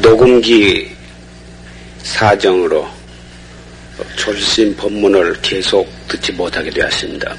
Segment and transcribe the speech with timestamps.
[0.00, 0.90] 녹음기
[2.02, 2.88] 사정으로
[4.16, 7.36] 졸심 법문을 계속 듣지 못하게 되었습니다.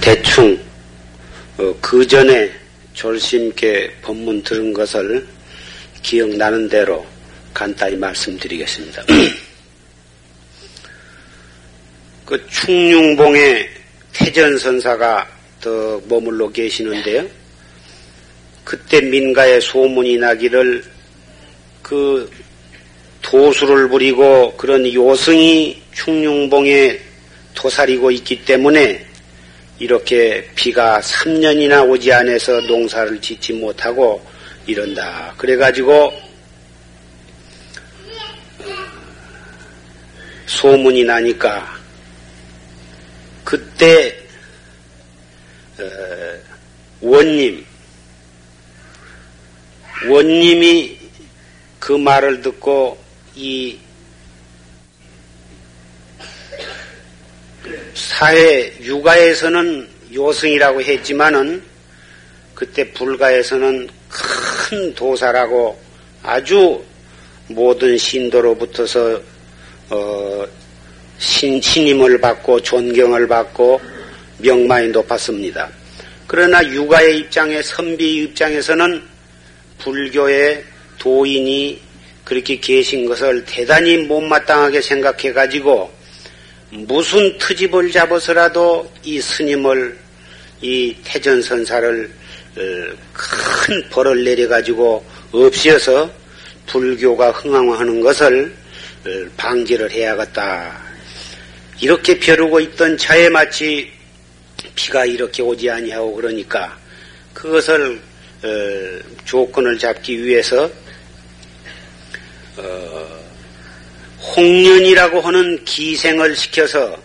[0.00, 0.58] 대충
[1.58, 2.50] 어, 그 전에
[2.94, 5.26] 졸심께 법문 들은 것을
[6.02, 7.04] 기억나는 대로
[7.52, 9.02] 간단히 말씀드리겠습니다.
[12.32, 13.68] 그 충룡봉에
[14.14, 15.28] 태전선사가
[15.60, 17.26] 더 머물러 계시는데요.
[18.64, 20.82] 그때 민가에 소문이 나기를
[21.82, 22.30] 그
[23.20, 26.98] 도수를 부리고 그런 요승이 충룡봉에
[27.54, 29.04] 도사리고 있기 때문에
[29.78, 34.24] 이렇게 비가 3년이나 오지 않아서 농사를 짓지 못하고
[34.66, 35.34] 이런다.
[35.36, 36.14] 그래가지고
[40.46, 41.81] 소문이 나니까
[43.44, 44.18] 그때
[45.78, 45.84] 어,
[47.00, 47.64] 원님
[50.08, 50.98] 원님이
[51.78, 53.02] 그 말을 듣고
[53.34, 53.78] 이
[57.94, 61.62] 사회 육아에서는 요승이라고 했지만은
[62.54, 65.80] 그때 불가에서는 큰 도사라고
[66.22, 66.84] 아주
[67.48, 69.20] 모든 신도로부터서
[69.90, 70.46] 어,
[71.22, 73.80] 신, 신임을 받고 존경을 받고
[74.38, 75.70] 명망이 높았습니다.
[76.26, 79.00] 그러나 육아의 입장에 선비 입장에서는
[79.78, 80.64] 불교의
[80.98, 81.80] 도인이
[82.24, 85.92] 그렇게 계신 것을 대단히 못마땅하게 생각해 가지고
[86.70, 89.96] 무슨 트집을 잡아서라도 이 스님을
[90.60, 92.10] 이 태전선사를
[92.56, 92.60] 어,
[93.12, 96.10] 큰 벌을 내려 가지고 없애서
[96.66, 98.52] 불교가 흥황하는 것을
[99.06, 100.81] 어, 방지를 해야겠다.
[101.82, 103.90] 이렇게 벼르고 있던 차에 마치
[104.76, 106.78] 비가 이렇게 오지 아니하고 그러니까
[107.34, 108.00] 그것을
[108.44, 110.70] 어, 조건을 잡기 위해서
[114.36, 116.96] 홍련이라고 하는 기생을 시켜서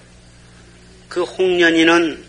[1.10, 2.24] 그 홍련이는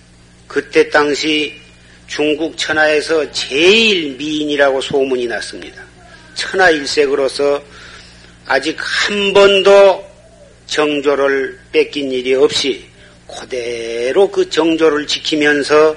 [0.46, 1.60] 그때 당시
[2.06, 5.82] 중국 천하에서 제일 미인이라고 소문이 났습니다.
[6.34, 7.62] 천하 일색으로서
[8.46, 10.07] 아직 한 번도
[10.68, 12.86] 정조를 뺏긴 일이 없이
[13.26, 15.96] 그대로 그 정조를 지키면서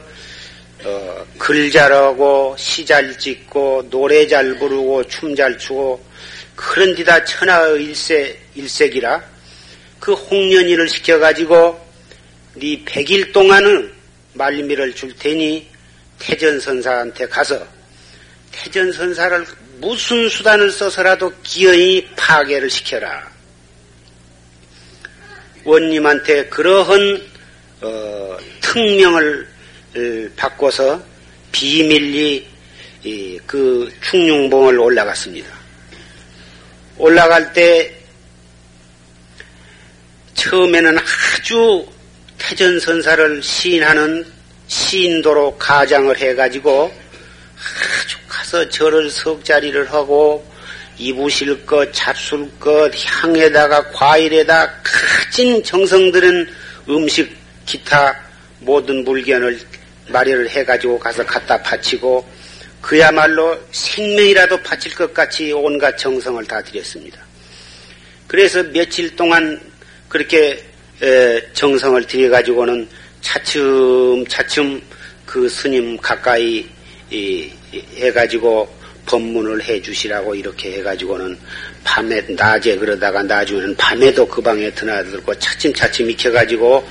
[0.83, 6.03] 어, 글 잘하고 시 잘 짓고 노래 잘 부르고 춤 잘 추고
[6.55, 9.23] 그런 데다 천하의 일세, 일색이라
[9.99, 11.79] 그 홍련이를 시켜가지고
[12.55, 13.91] 네 백일 동안은
[14.33, 15.67] 말미를 줄 테니
[16.19, 17.65] 태전선사한테 가서
[18.51, 19.45] 태전선사를
[19.79, 23.31] 무슨 수단을 써서라도 기어이 파괴를 시켜라.
[25.63, 27.21] 원님한테 그러한
[27.81, 29.47] 어, 특명을
[30.35, 31.01] 바꿔서
[31.51, 32.47] 비밀리
[33.45, 35.49] 그 충룡봉을 올라갔습니다.
[36.97, 37.93] 올라갈 때
[40.35, 41.85] 처음에는 아주
[42.37, 44.25] 태전선사를 시인하는
[44.67, 46.91] 시인도로 가장을 해가지고
[48.03, 50.50] 아주 가서 절을 석자리를 하고
[51.01, 56.47] 이부실 것, 잡술 것, 향에다가 과일에다 가진 정성 들은
[56.87, 57.35] 음식,
[57.65, 58.15] 기타
[58.59, 59.59] 모든 물건을
[60.09, 62.29] 마련을 해가지고 가서 갖다 바치고
[62.81, 67.19] 그야말로 생명이라도 바칠 것 같이 온갖 정성을 다 드렸습니다.
[68.27, 69.59] 그래서 며칠 동안
[70.07, 70.63] 그렇게
[71.53, 72.87] 정성을 들여가지고는
[73.21, 74.81] 차츰 차츰
[75.25, 76.67] 그 스님 가까이
[77.95, 81.37] 해가지고 법문을 해 주시라고 이렇게 해가지고는
[81.83, 86.87] 밤에 낮에 그러다가 나중에는 밤에도 그 방에 드나들고 차츰차츰 익혀가지고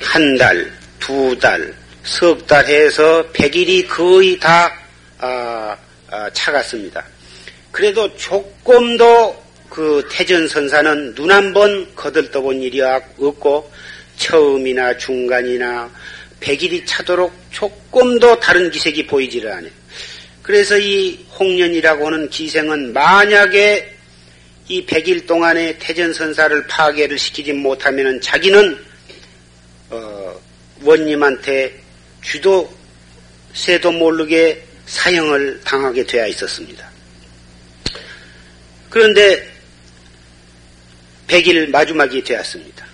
[0.00, 1.72] 한 달, 두 달,
[2.04, 4.72] 석 달 해서 백일이 거의 다
[5.18, 5.76] 아,
[6.10, 7.04] 아, 차갔습니다.
[7.70, 13.70] 그래도 조금도 그 태전선사는 눈 한 번 거들떠본 일이 없고
[14.16, 15.90] 처음이나 중간이나
[16.40, 19.70] 백일이 차도록 조금도 다른 기색이 보이지를 않아요.
[20.42, 23.96] 그래서 이 홍련이라고 하는 기생은 만약에
[24.68, 28.78] 이 백일 동안에 태전선사를 파괴를 시키지 못하면 자기는
[29.90, 30.40] 어,
[30.82, 31.80] 원님한테
[32.24, 32.72] 쥐도
[33.52, 36.90] 새도 모르게 사형을 당하게 되어 있었습니다.
[38.88, 39.48] 그런데
[41.28, 42.91] 100일 마지막이 되었습니다.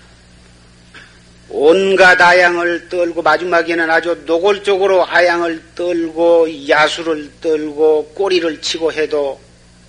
[1.50, 9.40] 온갖 아양을 떨고 마지막에는 아주 노골적으로 아양을 떨고 야수를 떨고 꼬리를 치고 해도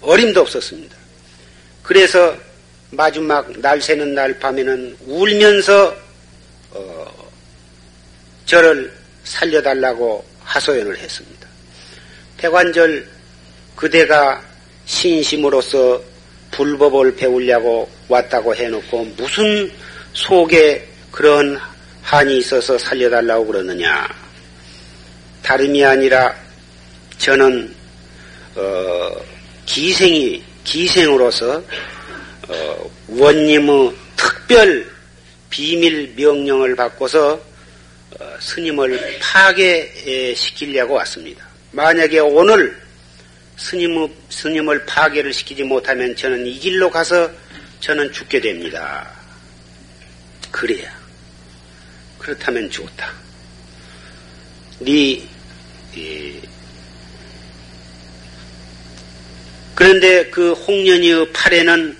[0.01, 0.95] 어림도 없었습니다.
[1.83, 2.35] 그래서
[2.91, 5.95] 마지막 날 새는 날 밤에는 울면서
[6.71, 7.29] 어,
[8.45, 8.91] 저를
[9.25, 11.47] 살려달라고 하소연을 했습니다.
[12.37, 13.07] 대관절
[13.75, 14.41] 그대가
[14.85, 16.01] 신심으로서
[16.51, 19.71] 불법을 배우려고 왔다고 해놓고 무슨
[20.13, 21.59] 속에 그런
[22.01, 24.07] 한이 있어서 살려달라고 그러느냐.
[25.43, 26.35] 다름이 아니라
[27.17, 27.73] 저는
[28.55, 29.11] 어,
[29.65, 31.63] 기생이 기생으로서
[32.47, 34.89] 어, 원님의 특별
[35.49, 37.39] 비밀 명령을 받고서
[38.19, 41.47] 어, 스님을 파괴시키려고 왔습니다.
[41.71, 42.75] 만약에 오늘
[43.57, 47.29] 스님, 스님을 파괴를 시키지 못하면 저는 이 길로 가서
[47.81, 49.09] 저는 죽게 됩니다.
[50.51, 50.98] 그래야.
[52.29, 53.11] 그렇다면 좋다.
[54.79, 55.27] 네,
[55.97, 56.41] 예.
[59.73, 61.97] 그런데 그 홍련이의 팔에는,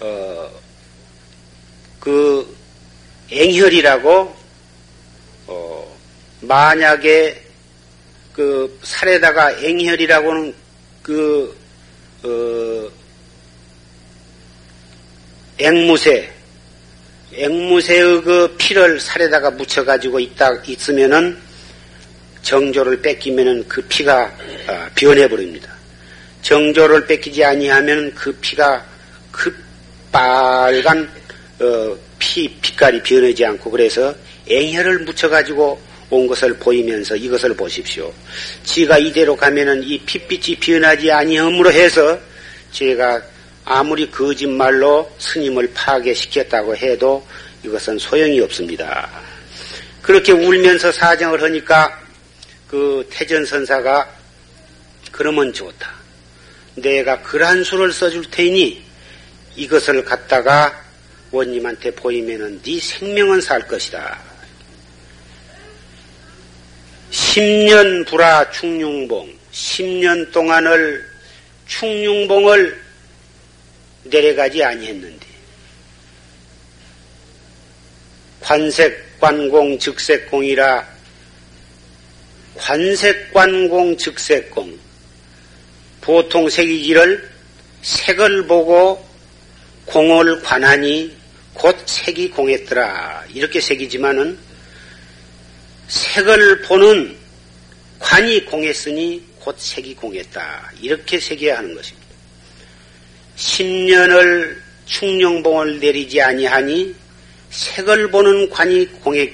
[0.00, 0.50] 어,
[1.98, 2.56] 그
[3.30, 4.36] 앵혈이라고,
[5.46, 5.98] 어,
[6.42, 7.42] 만약에
[8.34, 10.54] 그 살에다가 앵혈이라고는
[11.02, 11.56] 그,
[12.22, 12.90] 어,
[15.58, 16.37] 앵무새,
[17.34, 21.36] 앵무새의 그 피를 살에다가 묻혀가지고 있다, 있으면은
[22.42, 24.32] 정조를 뺏기면은 그 피가
[24.66, 25.72] 아, 변해버립니다.
[26.42, 28.84] 정조를 뺏기지 아니하면 그 피가
[29.30, 29.54] 그
[30.10, 31.10] 빨간
[31.60, 34.14] 어, 피 빛깔이 변하지 않고 그래서
[34.48, 38.12] 앵혈을 묻혀가지고 온 것을 보이면서 이것을 보십시오.
[38.64, 42.18] 지가 이대로 가면은 이 핏빛이 변하지 아니함으로 해서
[42.72, 43.20] 제가
[43.70, 47.26] 아무리 거짓말로 스님을 파괴시켰다고 해도
[47.62, 49.10] 이것은 소용이 없습니다.
[50.00, 52.00] 그렇게 울면서 사정을 하니까
[52.66, 54.08] 그 태전선사가
[55.12, 55.92] 그러면 좋다.
[56.76, 58.82] 내가 그러한 수를 써줄 테니
[59.54, 60.82] 이것을 갖다가
[61.30, 64.18] 원님한테 보이면은 네 생명은 살 것이다.
[67.10, 71.06] 10년 불화 충룡봉, 10년 동안을
[71.66, 72.87] 충룡봉을
[74.10, 75.26] 내려가지 아니했는데.
[78.40, 80.88] 관색 관공 즉색공이라
[82.56, 84.78] 관색 관공 즉색공.
[86.00, 87.30] 보통 색이기를
[87.82, 89.06] 색을 보고
[89.84, 91.16] 공을 관하니
[91.54, 93.26] 곧 색이 공했더라.
[93.34, 94.38] 이렇게 색이지만은
[95.88, 97.16] 색을 보는
[97.98, 100.72] 관이 공했으니 곧 색이 공했다.
[100.80, 102.07] 이렇게 색해야 하는 것입니다.
[103.38, 104.56] 10년을
[104.86, 106.94] 충령봉을 내리지 아니하니
[107.50, 109.30] 색을 보는 관이 공했,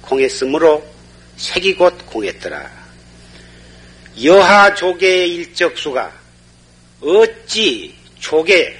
[0.00, 0.86] 공했으므로
[1.36, 2.78] 색이 곧 공했더라.
[4.24, 6.12] 여하 조계의 일적수가
[7.00, 8.76] 어찌 조계,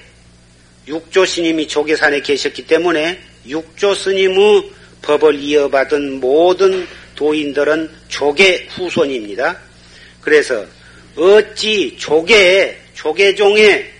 [0.86, 4.70] 육조 스님이 조계산에 계셨기 때문에 육조 스님의
[5.02, 9.58] 법을 이어받은 모든 도인들은 조계 후손입니다.
[10.20, 10.64] 그래서
[11.16, 13.97] 어찌 조계, 조계종의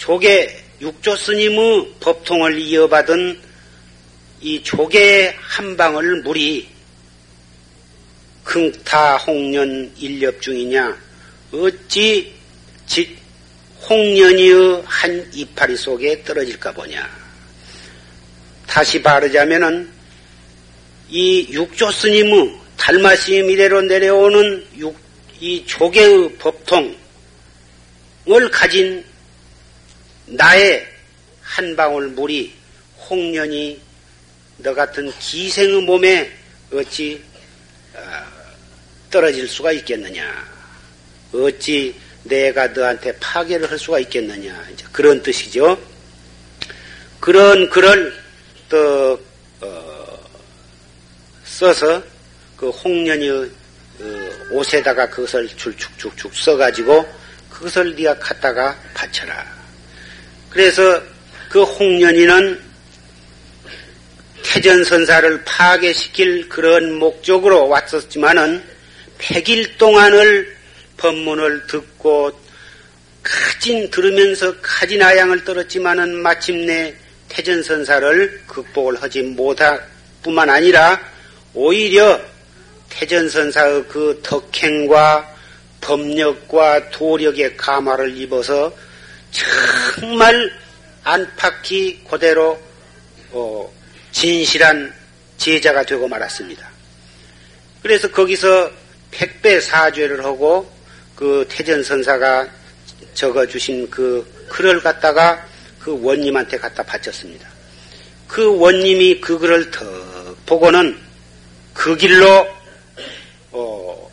[0.00, 3.38] 조계 육조 스님의 법통을 이어받은
[4.40, 6.66] 이 조계의 한 방울 물이
[8.44, 10.98] 흥타 홍련 일렵 중이냐?
[11.52, 12.32] 어찌
[13.90, 17.06] 홍련이의 한 이파리 속에 떨어질까 보냐?
[18.66, 19.90] 다시 바르자면은
[21.10, 24.96] 이 육조 스님의 달마심 이래로 내려오는 육,
[25.40, 26.96] 이 조계의 법통을
[28.50, 29.09] 가진
[30.30, 30.86] 나의
[31.42, 32.54] 한 방울 물이
[33.08, 33.80] 홍련이
[34.58, 36.30] 너 같은 기생의 몸에
[36.72, 37.22] 어찌
[37.94, 38.00] 어,
[39.10, 40.48] 떨어질 수가 있겠느냐?
[41.32, 44.68] 어찌 내가 너한테 파괴를 할 수가 있겠느냐?
[44.92, 45.76] 그런 뜻이죠.
[47.18, 48.14] 그런 글을
[48.68, 49.20] 또
[49.60, 50.30] 어,
[51.44, 52.02] 써서
[52.56, 53.48] 그 홍련이 어,
[54.52, 57.20] 옷에다가 그것을 줄쭉쭉쭉 써가지고
[57.50, 59.59] 그것을 네가 갖다가 바쳐라.
[60.50, 61.00] 그래서
[61.48, 62.60] 그 홍련이는
[64.42, 68.62] 태전선사를 파괴시킬 그런 목적으로 왔었지만은
[69.18, 70.56] 100일 동안을
[70.96, 72.32] 법문을 듣고
[73.22, 76.94] 가진 들으면서 가진 아양을 떨었지만은 마침내
[77.28, 79.86] 태전선사를 극복을 하지 못할
[80.22, 81.00] 뿐만 아니라
[81.54, 82.20] 오히려
[82.88, 85.36] 태전선사의 그 덕행과
[85.80, 88.74] 법력과 도력의 감화를 입어서
[89.30, 90.52] 정말
[91.04, 92.60] 안팎이 그대로
[93.30, 93.72] 어,
[94.12, 94.92] 진실한
[95.36, 96.68] 제자가 되고 말았습니다.
[97.82, 98.70] 그래서 거기서
[99.10, 100.70] 백배 사죄를 하고
[101.14, 102.48] 그 태전선사가
[103.14, 105.46] 적어주신 그 글을 갖다가
[105.78, 107.48] 그 원님한테 갖다 바쳤습니다.
[108.28, 109.86] 그 원님이 그 글을 더
[110.46, 110.96] 보고는
[111.72, 112.46] 그 길로
[113.52, 114.09] 어,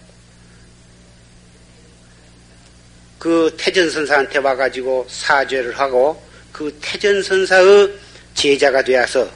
[3.28, 7.94] 그 태전선사한테 와가지고 사죄를 하고 그 태전선사의
[8.34, 9.30] 제자가 되어서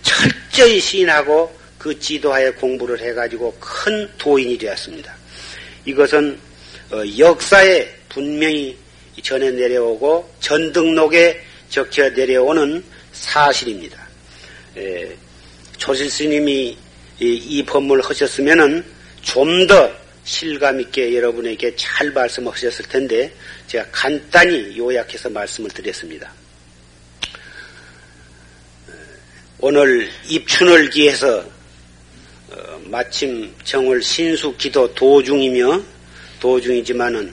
[0.00, 5.14] 철저히 시인하고 그 지도하에 공부를 해가지고 큰 도인이 되었습니다.
[5.84, 6.38] 이것은
[6.92, 8.78] 어, 역사에 분명히
[9.22, 14.00] 전해 내려오고 전등록에 적혀 내려오는 사실입니다.
[15.76, 16.78] 조실 스님이
[17.20, 18.82] 이 법문을 하셨으면은
[19.20, 23.32] 좀 더 실감 있게 여러분에게 잘 말씀하셨을 텐데
[23.66, 26.32] 제가 간단히 요약해서 말씀을 드렸습니다.
[29.58, 31.44] 오늘 입춘을 기해서
[32.50, 35.82] 어, 마침 정월 신수 기도 도중이며
[36.40, 37.32] 도중이지만은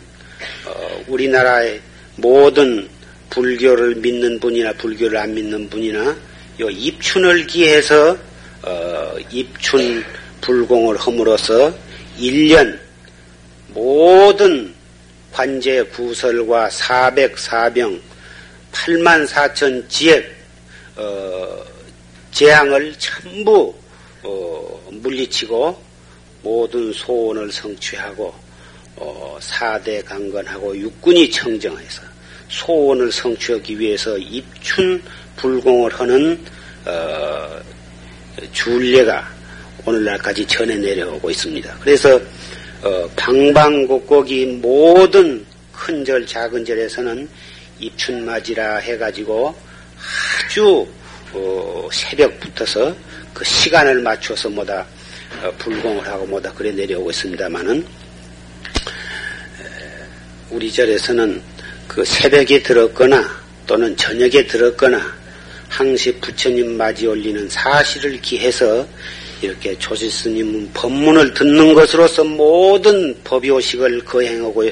[0.66, 1.82] 어, 우리나라의
[2.16, 2.88] 모든
[3.30, 6.16] 불교를 믿는 분이나 불교를 안 믿는 분이나
[6.60, 8.18] 요 입춘을 기해서
[8.62, 10.04] 어, 입춘
[10.42, 11.89] 불공을 허물어서
[12.20, 12.78] 1년
[13.70, 14.74] 모든
[15.32, 18.00] 관제 구설과 400사병
[18.72, 20.36] 8만 4천 지액
[20.96, 21.64] 어,
[22.32, 23.74] 재앙을 전부
[24.24, 25.82] 어, 물리치고
[26.42, 28.34] 모든 소원을 성취하고
[28.96, 32.02] 어, 사대 강건하고 육군이 청정해서
[32.50, 35.02] 소원을 성취하기 위해서 입춘
[35.38, 36.44] 불공을 하는
[36.86, 37.62] 어,
[38.52, 39.39] 줄례가
[39.86, 41.78] 오늘날까지 전해 내려오고 있습니다.
[41.82, 42.20] 그래서
[42.82, 47.28] 어, 방방곡곡이 모든 큰 절 작은 절에서는
[47.80, 49.56] 입춘맞이라 해가지고
[50.46, 50.88] 아주
[51.34, 52.96] 어, 새벽부터서
[53.34, 54.86] 그 시간을 맞춰서 뭐다
[55.42, 57.86] 어, 불공을 하고 뭐다 그래 내려오고 있습니다만은
[60.52, 61.42] 우리 절에서는
[61.88, 63.24] 그 새벽에 들었거나
[63.68, 65.00] 또는 저녁에 들었거나
[65.68, 68.88] 항시 부처님 맞이 올리는 사실을 기해서
[69.42, 74.70] 이렇게 조실스님 법문을 듣는 것으로서 모든 법요식을 거행하고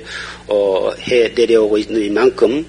[0.48, 2.66] 어, 해 내려오고 있는 이만큼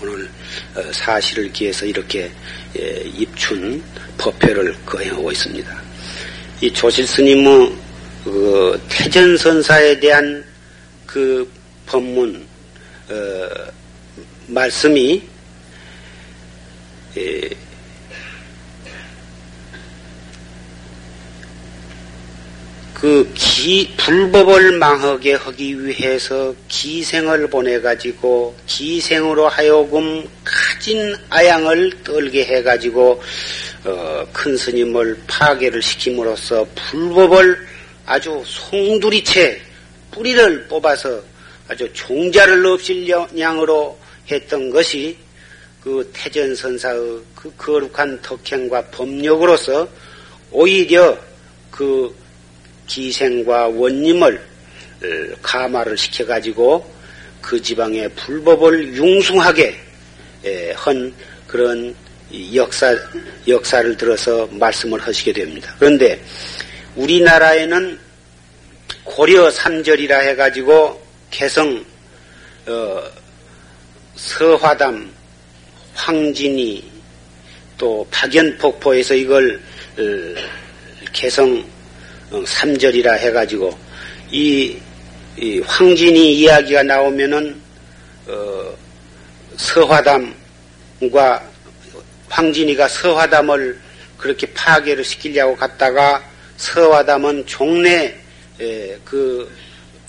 [0.00, 0.28] 오늘
[0.76, 2.30] 어, 사실을 기해서 이렇게
[2.78, 3.82] 예, 입춘
[4.18, 5.82] 법회를 거행하고 있습니다.
[6.60, 7.72] 이 조실 스님의
[8.24, 10.44] 그 태전선사에 대한
[11.06, 11.48] 그
[11.86, 12.46] 법문
[13.10, 13.48] 어,
[14.46, 15.22] 말씀이
[17.16, 17.50] 예,
[23.04, 33.22] 그 기, 불법을 망하게 하기 위해서 기생을 보내가지고 기생으로 하여금 가진 아양을 떨게 해가지고
[33.84, 37.58] 어, 큰 스님을 파괴를 시킴으로써 불법을
[38.06, 39.60] 아주 송두리째
[40.10, 41.22] 뿌리를 뽑아서
[41.68, 43.06] 아주 종자를 없을
[43.38, 43.98] 양으로
[44.30, 45.14] 했던 것이
[45.82, 49.86] 그 태전선사의 그 거룩한 덕행과 법력으로서
[50.50, 51.18] 오히려
[51.70, 52.23] 그
[52.86, 55.06] 기생과 원님을 어,
[55.42, 56.94] 가마를 시켜가지고
[57.40, 59.78] 그 지방의 불법을 융숭하게
[60.74, 61.12] 한
[61.46, 61.94] 그런
[62.54, 62.96] 역사,
[63.46, 65.74] 역사를 들어서 말씀을 하시게 됩니다.
[65.78, 66.22] 그런데
[66.96, 67.98] 우리나라에는
[69.04, 71.84] 고려 삼절이라 해가지고 개성,
[72.66, 73.02] 어,
[74.16, 75.12] 서화담,
[75.94, 76.90] 황진이
[77.76, 79.60] 또 박연폭포에서 이걸
[79.98, 80.02] 어,
[81.12, 81.64] 개성
[82.42, 83.78] 3절이라 어, 해가지고
[84.30, 84.76] 이,
[85.36, 87.60] 이 황진이 이야기가 나오면은
[88.26, 88.74] 어,
[89.56, 90.34] 서화담과
[92.28, 93.78] 황진이가 서화담을
[94.18, 96.22] 그렇게 파괴를 시키려고 갔다가
[96.56, 98.14] 서화담은 종래
[98.60, 99.50] 에, 그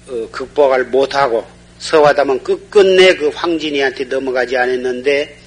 [0.08, 1.46] 어, 극복을 못하고
[1.80, 5.38] 서화담은 끝끝내 그 황진이한테 넘어가지 않았는데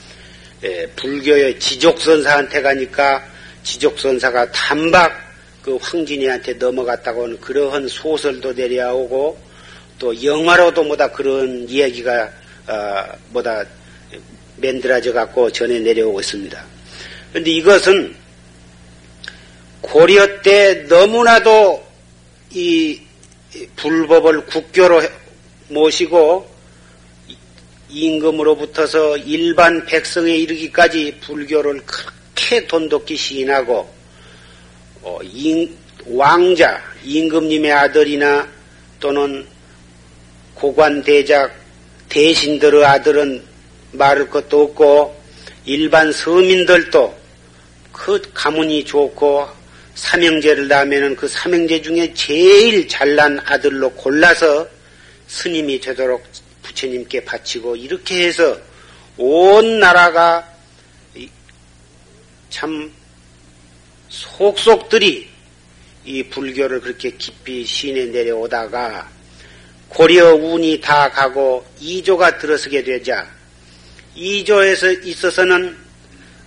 [0.64, 3.24] 에, 불교의 지족선사한테 가니까
[3.62, 5.27] 지족선사가 단박
[5.68, 9.38] 그 황진이한테 넘어갔다고 하는 그러한 소설도 내려오고
[9.98, 12.30] 또 영화로도 뭐다 그런 이야기가
[12.68, 13.66] 어, 뭐다
[14.56, 16.64] 만들어져 갖고 전해 내려오고 있습니다.
[17.32, 18.16] 그런데 이것은
[19.82, 21.84] 고려 때 너무나도
[22.54, 23.02] 이
[23.76, 25.02] 불법을 국교로
[25.68, 26.48] 모시고
[27.90, 33.97] 임금으로부터서 일반 백성에 이르기까지 불교를 그렇게 돈독히 시인하고
[35.02, 35.76] 어, 인,
[36.06, 38.48] 왕자, 임금님의 아들이나
[39.00, 39.46] 또는
[40.54, 41.54] 고관대작,
[42.08, 43.42] 대신들의 아들은
[43.92, 45.22] 말할 것도 없고
[45.64, 47.16] 일반 서민들도
[47.92, 49.46] 그 가문이 좋고
[49.94, 54.66] 삼형제를 낳으면 그 삼형제 중에 제일 잘난 아들로 골라서
[55.26, 56.24] 스님이 되도록
[56.62, 58.56] 부처님께 바치고 이렇게 해서
[59.16, 60.48] 온 나라가
[62.50, 62.92] 참
[64.08, 65.28] 속속들이
[66.04, 69.08] 이 불교를 그렇게 깊이 시내 내려오다가
[69.88, 73.28] 고려 운이 다 가고 이조가 들어서게 되자
[74.14, 75.76] 이조에서 있어서는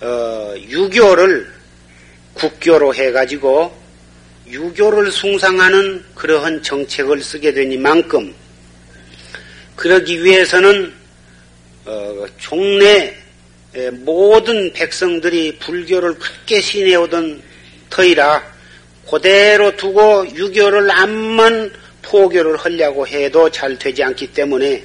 [0.02, 1.52] 어, 유교를
[2.34, 3.80] 국교로 해가지고
[4.48, 8.34] 유교를 숭상하는 그러한 정책을 쓰게 되니만큼
[9.76, 10.94] 그러기 위해서는
[11.86, 13.16] 어, 종래
[13.94, 17.51] 모든 백성들이 불교를 크게 신해오던
[17.92, 18.42] 터이라
[19.10, 21.72] 그대로 두고 유교를 암만
[22.02, 24.84] 포교를 하려고 해도 잘 되지 않기 때문에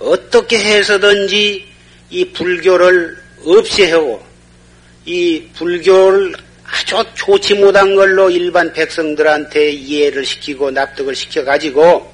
[0.00, 1.64] 어떻게 해서든지
[2.10, 4.22] 이 불교를 없애하고
[5.04, 6.34] 이 불교를
[6.64, 12.12] 아주 좋지 못한 걸로 일반 백성들한테 이해를 시키고 납득을 시켜가지고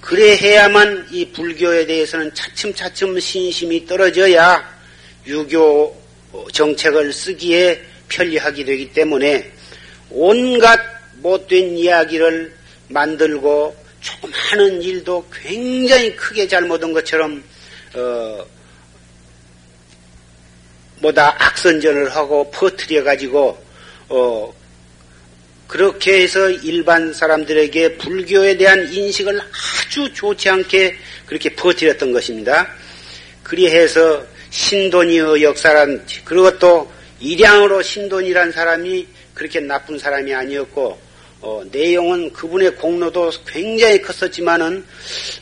[0.00, 4.68] 그래 해야만 이 불교에 대해서는 차츰차츰 신심이 떨어져야
[5.26, 5.96] 유교
[6.52, 7.80] 정책을 쓰기에
[8.12, 9.50] 편리하게 되기 때문에
[10.10, 10.78] 온갖
[11.16, 12.54] 못된 이야기를
[12.88, 13.76] 만들고
[14.32, 17.42] 하는 일도 굉장히 크게 잘못한 것처럼
[17.94, 18.44] 어,
[21.00, 23.62] 뭐다 악선전을 하고 퍼뜨려 가지고
[24.08, 24.54] 어,
[25.66, 32.68] 그렇게 해서 일반 사람들에게 불교에 대한 인식을 아주 좋지 않게 그렇게 퍼뜨렸던 것입니다.
[33.42, 36.92] 그리해서 신돈이의 역사란 그리고 또
[37.22, 40.98] 일양으로 신돈이란 사람이 그렇게 나쁜 사람이 아니었고
[41.40, 44.84] 어, 내용은 그분의 공로도 굉장히 컸었지만은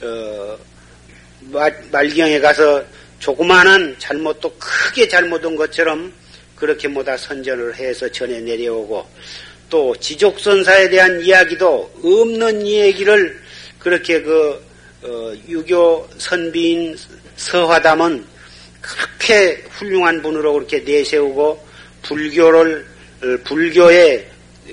[0.03, 0.59] 어,
[1.91, 2.85] 말경에 가서
[3.19, 6.13] 조그마한 잘못도 크게 잘못한 것처럼
[6.55, 9.07] 그렇게 모다 선전을 해서 전해 내려오고
[9.71, 13.41] 또 지족선사에 대한 이야기도 없는 얘기를
[13.79, 14.63] 그렇게 그
[15.03, 16.97] 어, 유교 선비인
[17.37, 18.25] 서화담은
[18.83, 21.70] 그렇게 훌륭한 분으로 그렇게 내세우고
[22.03, 22.87] 불교를
[23.23, 24.27] 어, 불교의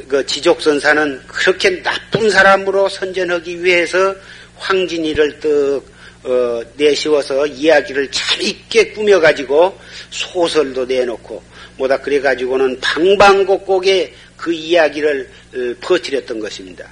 [0.07, 4.15] 그 지족선사는 그렇게 나쁜 사람으로 선전하기 위해서
[4.57, 11.41] 황진이를 떡 어, 내세워서 이야기를 참 있게 꾸며가지고 소설도 내놓고
[11.77, 16.91] 뭐다 그래가지고는 방방곡곡에 그 이야기를 어, 퍼뜨렸던 것입니다.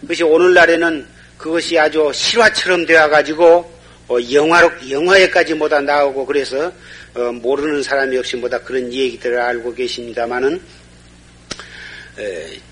[0.00, 1.06] 그것이 오늘날에는
[1.38, 3.72] 그것이 아주 실화처럼 되어가지고
[4.08, 6.72] 어, 영화로 영화에까지 뭐다 나오고 그래서
[7.14, 10.60] 어, 모르는 사람이 없이 뭐다 그런 얘기들을 알고 계십니다마는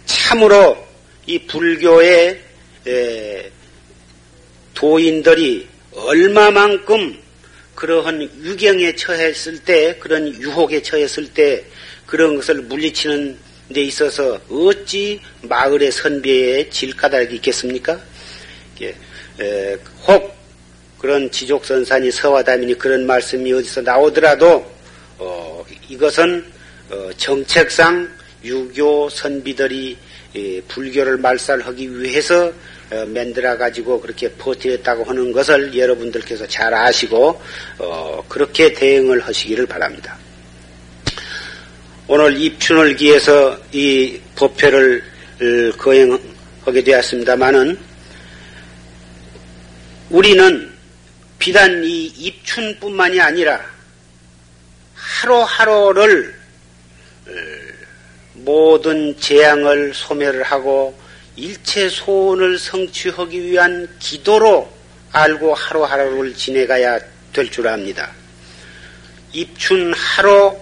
[0.06, 0.86] 참으로
[1.26, 2.40] 이 불교의
[4.74, 7.18] 도인들이 얼마만큼
[7.74, 11.64] 그러한 유경에 처했을 때, 그런 유혹에 처했을 때,
[12.06, 13.38] 그런 것을 물리치는
[13.72, 18.00] 데 있어서 어찌 마을의 선비에 질 까닭이 있겠습니까?
[18.82, 20.39] 에, 혹
[21.00, 24.70] 그런 지족선산이 서화다민이 그런 말씀이 어디서 나오더라도
[25.16, 26.44] 어, 이것은
[26.90, 28.06] 어, 정책상
[28.44, 29.96] 유교 선비들이
[30.36, 32.52] 에, 불교를 말살하기 위해서
[32.90, 37.40] 어, 만들어 가지고 그렇게 버티었다고 하는 것을 여러분들께서 잘 아시고
[37.78, 40.18] 어, 그렇게 대응을 하시기를 바랍니다.
[42.08, 45.02] 오늘 입춘을 기해서 이 법회를
[45.40, 47.78] 어, 거행하게 되었습니다마는
[50.10, 50.69] 우리는
[51.40, 53.64] 비단 이 입춘뿐만이 아니라
[54.94, 56.34] 하루하루를
[58.34, 60.96] 모든 재앙을 소멸을 하고
[61.36, 64.70] 일체 소원을 성취하기 위한 기도로
[65.12, 67.00] 알고 하루하루를 지내가야
[67.32, 68.12] 될 줄 압니다.
[69.32, 70.58] 입춘 하루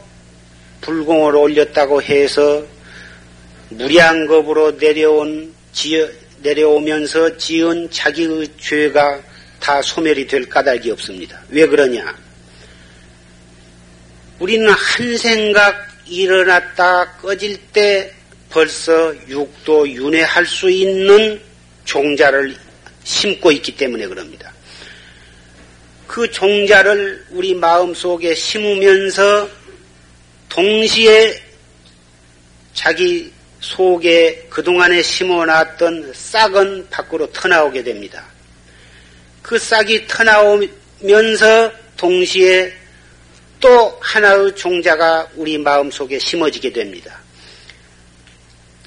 [0.82, 2.64] 불공을 올렸다고 해서
[3.70, 6.08] 무량겁으로 내려온 지어,
[6.42, 9.27] 내려오면서 지은 자기의 죄가
[9.68, 11.42] 다 소멸이 될 까닭이 없습니다.
[11.50, 12.16] 왜 그러냐?
[14.38, 18.10] 우리는 한 생각 일어났다 꺼질 때
[18.48, 21.38] 벌써 육도 윤회할 수 있는
[21.84, 22.56] 종자를
[23.04, 24.54] 심고 있기 때문에 그럽니다.
[26.06, 29.50] 그 종자를 우리 마음 속에 심으면서
[30.48, 31.42] 동시에
[32.72, 38.37] 자기 속에 그동안에 심어놨던 싹은 밖으로 터나오게 됩니다.
[39.48, 42.70] 그 싹이 터나오면서 동시에
[43.58, 47.18] 또 하나의 종자가 우리 마음 속에 심어지게 됩니다.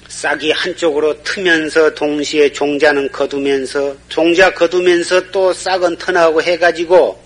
[0.06, 7.20] 싹이 한쪽으로 트면서 동시에 종자는 거두면서 종자 거두면서 또 싹은 터나오고 해가지고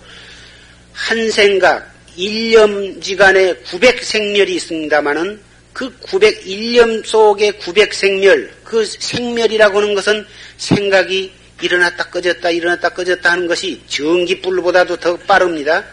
[0.93, 5.39] 한 생각 일념지간에 900생멸이 있습니다마는
[5.73, 10.25] 그 901념 속의 900생멸 그 생멸이라고 하는 것은
[10.57, 15.83] 생각이 일어났다 꺼졌다 일어났다 꺼졌다 하는 것이 전기불보다도 더 빠릅니다.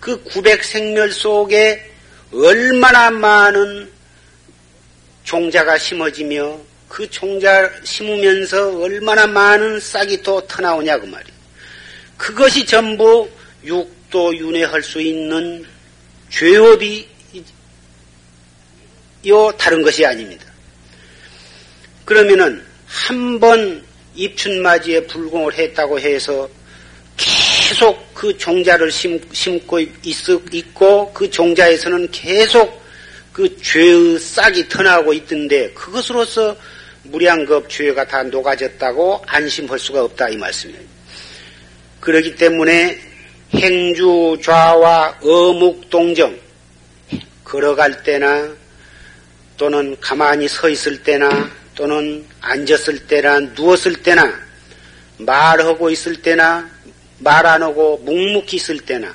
[0.00, 1.90] 그 900생멸 속에
[2.32, 3.90] 얼마나 많은
[5.24, 11.38] 종자가 심어지며 그 종자 심으면서 얼마나 많은 싹이 또 터나오냐 그 말이에요.
[12.16, 13.28] 그것이 전부
[13.64, 15.66] 육도 윤회할 수 있는
[16.30, 17.08] 죄업이
[19.26, 20.46] 요 다른 것이 아닙니다.
[22.04, 23.87] 그러면은 한 번
[24.18, 26.48] 입춘맞이에 불공을 했다고 해서
[27.16, 29.92] 계속 그 종자를 심, 심고 있,
[30.52, 32.82] 있고 그 종자에서는 계속
[33.32, 36.56] 그 죄의 싹이 터나고 있던데 그것으로서
[37.04, 40.80] 무량급 죄가 다 녹아졌다고 안심할 수가 없다 이 말씀이에요.
[42.00, 42.98] 그렇기 때문에
[43.54, 46.36] 행주 좌와 어묵 동정
[47.44, 48.50] 걸어갈 때나
[49.56, 54.34] 또는 가만히 서 있을 때나 또는 앉았을 때나 누웠을 때나
[55.18, 56.68] 말하고 있을 때나
[57.18, 59.14] 말 안 하고 묵묵히 있을 때나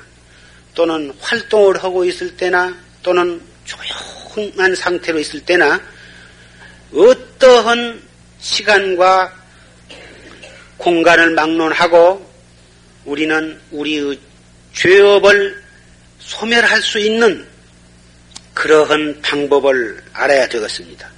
[0.74, 5.78] 또는 활동을 하고 있을 때나 또는 조용한 상태로 있을 때나
[6.94, 8.02] 어떠한
[8.40, 9.34] 시간과
[10.78, 12.32] 공간을 막론하고
[13.04, 14.18] 우리는 우리의
[14.72, 15.62] 죄업을
[16.18, 17.46] 소멸할 수 있는
[18.54, 21.13] 그러한 방법을 알아야 되겠습니다.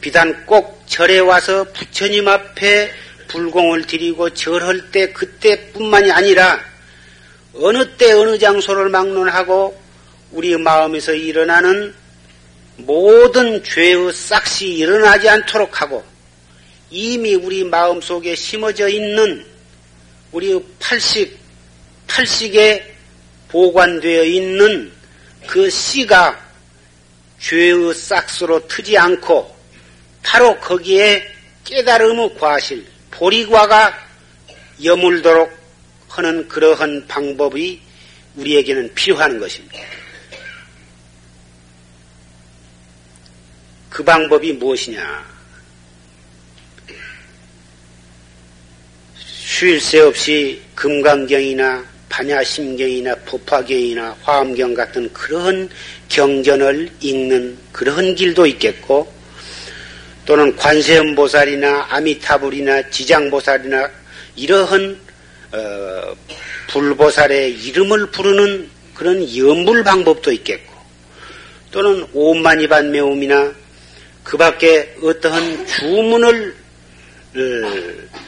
[0.00, 2.92] 비단 꼭 절에 와서 부처님 앞에
[3.28, 6.58] 불공을 드리고 절할 때 그때뿐만이 아니라
[7.54, 9.80] 어느 때 어느 장소를 막론하고
[10.32, 11.94] 우리 마음에서 일어나는
[12.76, 16.02] 모든 죄의 싹시 일어나지 않도록 하고
[16.88, 19.44] 이미 우리 마음 속에 심어져 있는
[20.32, 21.38] 우리 팔식,
[22.06, 22.96] 팔식에
[23.48, 24.90] 보관되어 있는
[25.46, 26.40] 그 씨가
[27.38, 29.59] 죄의 싹스로 트지 않고
[30.22, 31.26] 바로 거기에
[31.64, 33.98] 깨달음의 과실, 보리과가
[34.82, 35.52] 여물도록
[36.08, 37.80] 하는 그러한 방법이
[38.36, 39.78] 우리에게는 필요한 것입니다.
[43.88, 45.40] 그 방법이 무엇이냐?
[49.16, 55.68] 쉴 새 없이 금강경이나 반야심경이나 법화경이나 화엄경 같은 그런
[56.08, 59.12] 경전을 읽는 그런 길도 있겠고
[60.30, 63.90] 또는 관세음보살이나 아미타불이나 지장보살이나
[64.36, 64.96] 이러한
[65.50, 66.16] 어,
[66.68, 70.72] 불보살의 이름을 부르는 그런 연불 방법도 있겠고
[71.72, 73.52] 또는 오만이반 매움이나
[74.22, 76.54] 그 밖에 어떠한 주문을
[77.34, 77.40] 어,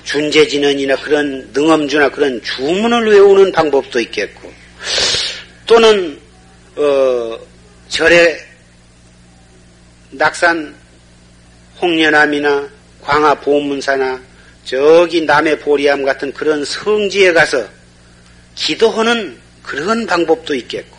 [0.03, 4.53] 준재진언이나 그런 능엄주나 그런 주문을 외우는 방법도 있겠고
[5.67, 6.19] 또는
[6.75, 7.39] 어,
[7.89, 8.41] 절에
[10.11, 10.82] 낙산
[11.83, 12.71] 홍련암이나
[13.03, 14.23] 광화 보문사나
[14.65, 17.69] 저기 남의 보리암 같은 그런 성지에 가서
[18.55, 20.97] 기도하는 그런 방법도 있겠고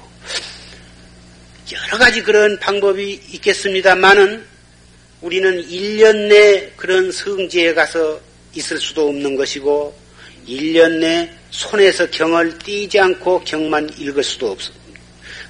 [1.72, 4.46] 여러 가지 그런 방법이 있겠습니다만은
[5.22, 8.20] 우리는 1년 내 그런 성지에 가서
[8.54, 9.98] 있을 수도 없는 것이고
[10.48, 14.84] 1년 내 손에서 경을 띄지 않고 경만 읽을 수도 없습니다.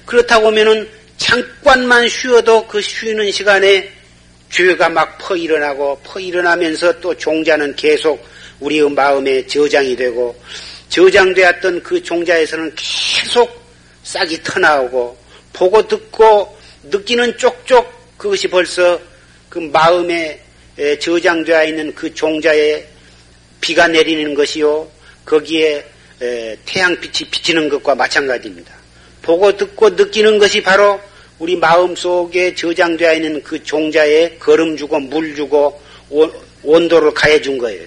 [0.06, 3.90] 그렇다고 하면은 잠깐만 쉬어도 그 쉬는 시간에
[4.54, 8.24] 죄가 막 퍼 일어나고 퍼 일어나면서 또 종자는 계속
[8.60, 10.40] 우리의 마음에 저장이 되고
[10.90, 13.50] 저장되었던 그 종자에서는 계속
[14.04, 15.18] 싹이 터나오고
[15.52, 19.00] 보고 듣고 느끼는 쪽쪽 그것이 벌써
[19.48, 20.40] 그 마음에
[21.00, 22.86] 저장되어 있는 그 종자에
[23.60, 24.88] 비가 내리는 것이요
[25.24, 25.84] 거기에
[26.64, 28.72] 태양빛이 비치는 것과 마찬가지입니다.
[29.20, 31.00] 보고 듣고 느끼는 것이 바로
[31.44, 35.78] 우리 마음 속에 저장되어 있는 그 종자에 걸음 주고 물 주고
[36.62, 37.86] 온도를 가해 준 거예요.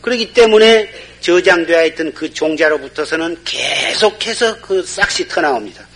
[0.00, 5.86] 그렇기 때문에 저장되어 있던 그 종자로부터서는 계속해서 그 싹이 터나옵니다.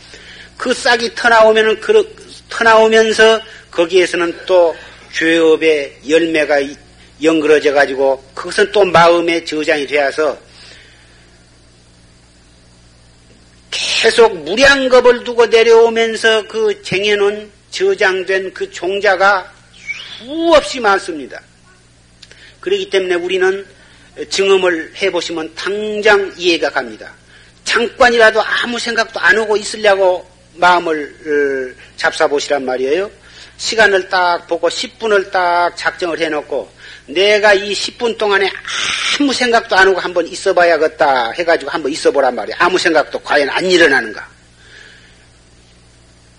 [0.57, 2.14] 그 싹이 터나오면은 그
[2.48, 3.40] 터나오면서
[3.72, 4.76] 거기에서는 또
[5.12, 6.61] 죄업의 열매가
[7.20, 10.38] 연그러져 가지고 그것은 또 마음에 저장이 되어서
[13.74, 19.52] 계속 무량겁을 두고 내려오면서 그 쟁여놓은 저장된 그 종자가
[20.18, 21.40] 수없이 많습니다.
[22.60, 23.66] 그렇기 때문에 우리는
[24.30, 27.12] 증험을 해보시면 당장 이해가 갑니다.
[27.64, 33.10] 잠깐이라도 아무 생각도 안 하고 있으려고 마음을 어, 잡사보시란 말이에요.
[33.56, 36.70] 시간을 딱 보고 10분을 딱 작정을 해놓고
[37.06, 38.50] 내가 이 10분 동안에
[39.18, 42.56] 아무 생각도 안 하고 한번 있어 봐야겠다 해가지고 한번 있어 보란 말이야.
[42.58, 44.26] 아무 생각도 과연 안 일어나는가.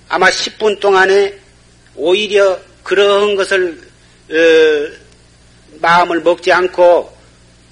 [0.09, 1.33] 아마 10분 동안에
[1.95, 3.79] 오히려 그런 것을
[4.29, 4.35] 어,
[5.81, 7.15] 마음을 먹지 않고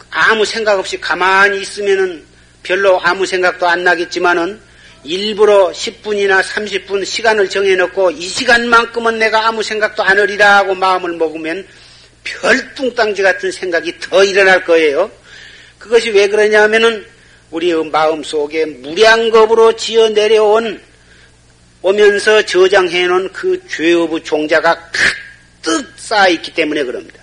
[0.10, 2.24] 아무 생각 없이 가만히 있으면은
[2.62, 4.62] 별로 아무 생각도 안 나겠지만은
[5.04, 11.68] 일부러 10분이나 30분 시간을 정해놓고 이 시간만큼은 내가 아무 생각도 안 하리라 하고 마음을 먹으면
[12.24, 15.12] 별뚱땅지 같은 생각이 더 일어날 거예요.
[15.78, 17.06] 그것이 왜 그러냐면은
[17.52, 20.82] 우리의 마음 속에 무량겁으로 지어 내려온
[21.82, 24.90] 오면서 저장해 놓은 그 죄업의 종자가
[25.62, 27.22] 가득 쌓여 있기 때문에 그럽니다.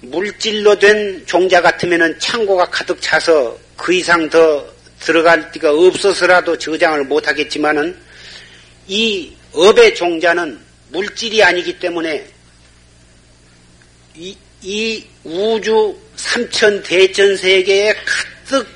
[0.00, 4.64] 물질로 된 종자 같으면 창고가 가득 차서 그 이상 더
[5.00, 7.96] 들어갈 데가 없어서라도 저장을 못 하겠지만은
[8.86, 10.58] 이 업의 종자는
[10.90, 12.26] 물질이 아니기 때문에
[14.18, 18.66] 이, 이 우주 삼천 대천 세계에 가득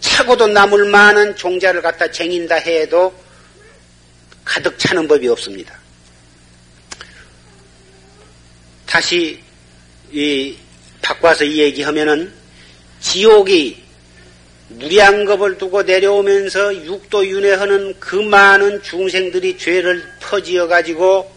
[0.00, 3.14] 차고도 남을 만한 종자를 갖다 쟁인다 해도
[4.44, 5.78] 가득 차는 법이 없습니다.
[8.84, 9.40] 다시
[10.10, 10.56] 이
[11.00, 12.32] 바꿔서 이 얘기하면은
[13.00, 13.80] 지옥이
[14.68, 21.32] 무량겁을 두고 내려오면서 육도 윤회하는 그 많은 중생들이 죄를 퍼지어 가지고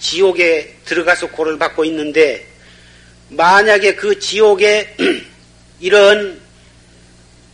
[0.00, 2.47] 지옥에 들어가서 고를 받고 있는데
[3.28, 4.96] 만약에 그 지옥에
[5.80, 6.40] 이런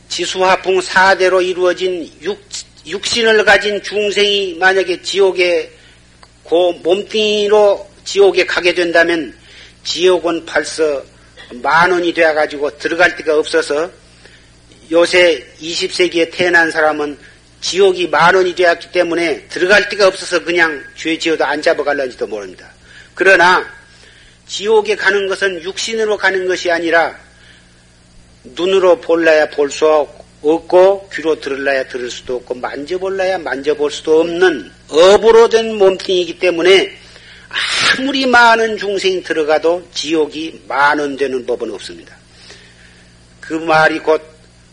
[0.09, 2.41] 지수화풍 사대로 이루어진 육,
[2.87, 5.71] 육신을 가진 중생이 만약에 지옥에
[6.45, 9.35] 그 몸뚱이로 지옥에 가게 된다면
[9.83, 11.03] 지옥은 벌써
[11.63, 13.91] 만 원이 되어가지고 들어갈 데가 없어서
[14.91, 17.19] 요새 20세기에 태어난 사람은
[17.61, 22.71] 지옥이 만 원이 되었기 때문에 들어갈 데가 없어서 그냥 죄 지어도 안 잡아갈런지도 모릅니다.
[23.15, 23.67] 그러나
[24.47, 27.19] 지옥에 가는 것은 육신으로 가는 것이 아니라
[28.45, 29.87] 눈으로 볼라야 볼 수
[30.45, 36.95] 없고 귀로 들을라야 들을 수도 없고 만져볼라야 만져볼 수도 없는 업으로 된 몸뚱이기 때문에
[37.99, 42.15] 아무리 많은 중생이 들어가도 지옥이 만원 되는 법은 없습니다.
[43.41, 44.21] 그 말이 곧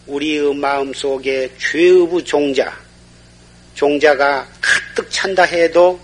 [0.08, 2.78] 우리의 마음 속에 죄의 종자,
[3.76, 6.00] 종자가 가득 찬다 해도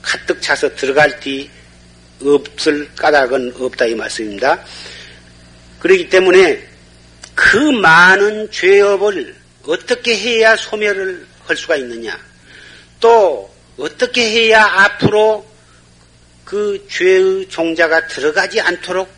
[0.00, 1.50] 가득 차서 들어갈 뒤
[2.24, 4.62] 없을 까닭은 없다 이 말씀입니다.
[5.80, 6.62] 그렇기 때문에
[7.34, 9.34] 그 많은 죄업을
[9.66, 12.18] 어떻게 해야 소멸을 할 수가 있느냐?
[13.00, 15.46] 또 어떻게 해야 앞으로
[16.44, 19.08] 그 죄의 종자가 들어가지 않도록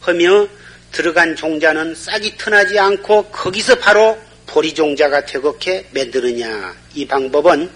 [0.00, 0.48] 하며
[0.90, 6.74] 들어간 종자는 싹이 터나지 않고 거기서 바로 보리 종자가 되게 만드느냐.
[6.94, 7.70] 이 방법은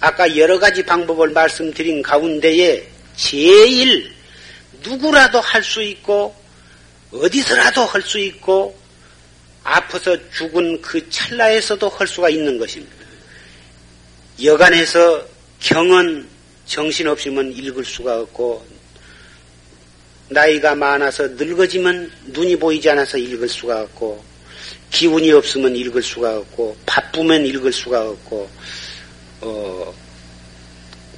[0.00, 2.88] 아까 여러 가지 방법을 말씀드린 가운데에
[3.20, 4.10] 제일
[4.82, 6.34] 누구라도 할 수 있고
[7.12, 8.78] 어디서라도 할 수 있고
[9.62, 12.94] 아파서 죽은 그 찰나에서도 할 수가 있는 것입니다.
[14.42, 15.22] 여간에서
[15.60, 16.26] 경은
[16.64, 18.64] 정신없으면 읽을 수가 없고
[20.30, 24.24] 나이가 많아서 늙어지면 눈이 보이지 않아서 읽을 수가 없고
[24.90, 28.50] 기운이 없으면 읽을 수가 없고 바쁘면 읽을 수가 없고
[29.42, 29.94] 어,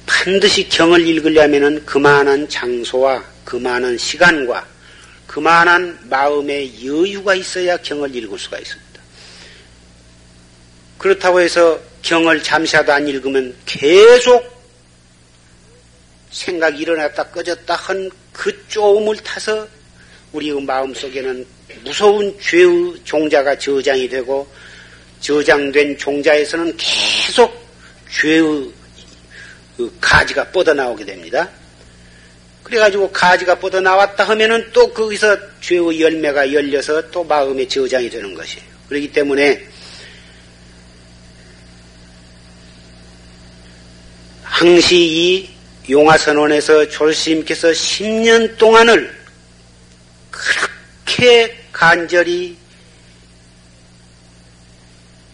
[0.05, 4.67] 반드시 경을 읽으려면 그만한 장소와 그만한 시간과
[5.27, 9.01] 그만한 마음의 여유가 있어야 경을 읽을 수가 있습니다.
[10.97, 14.51] 그렇다고 해서 경을 잠시라도 안 읽으면 계속
[16.31, 19.67] 생각이 일어났다 꺼졌다 한 그 쪼음을 타서
[20.33, 21.45] 우리의 마음 속에는
[21.83, 24.45] 무서운 죄의 종자가 저장이 되고
[25.21, 27.53] 저장된 종자에서는 계속
[28.11, 28.71] 죄의
[29.77, 31.49] 그 가지가 뻗어나오게 됩니다.
[32.63, 38.65] 그래가지고 가지가 뻗어나왔다 하면은 또 거기서 죄의 열매가 열려서 또 마음에 저장이 되는 것이에요.
[38.87, 39.67] 그렇기 때문에
[44.43, 45.49] 항시 이
[45.89, 49.13] 용화선원에서 졸스님께서 10년 동안을
[50.31, 52.55] 그렇게 간절히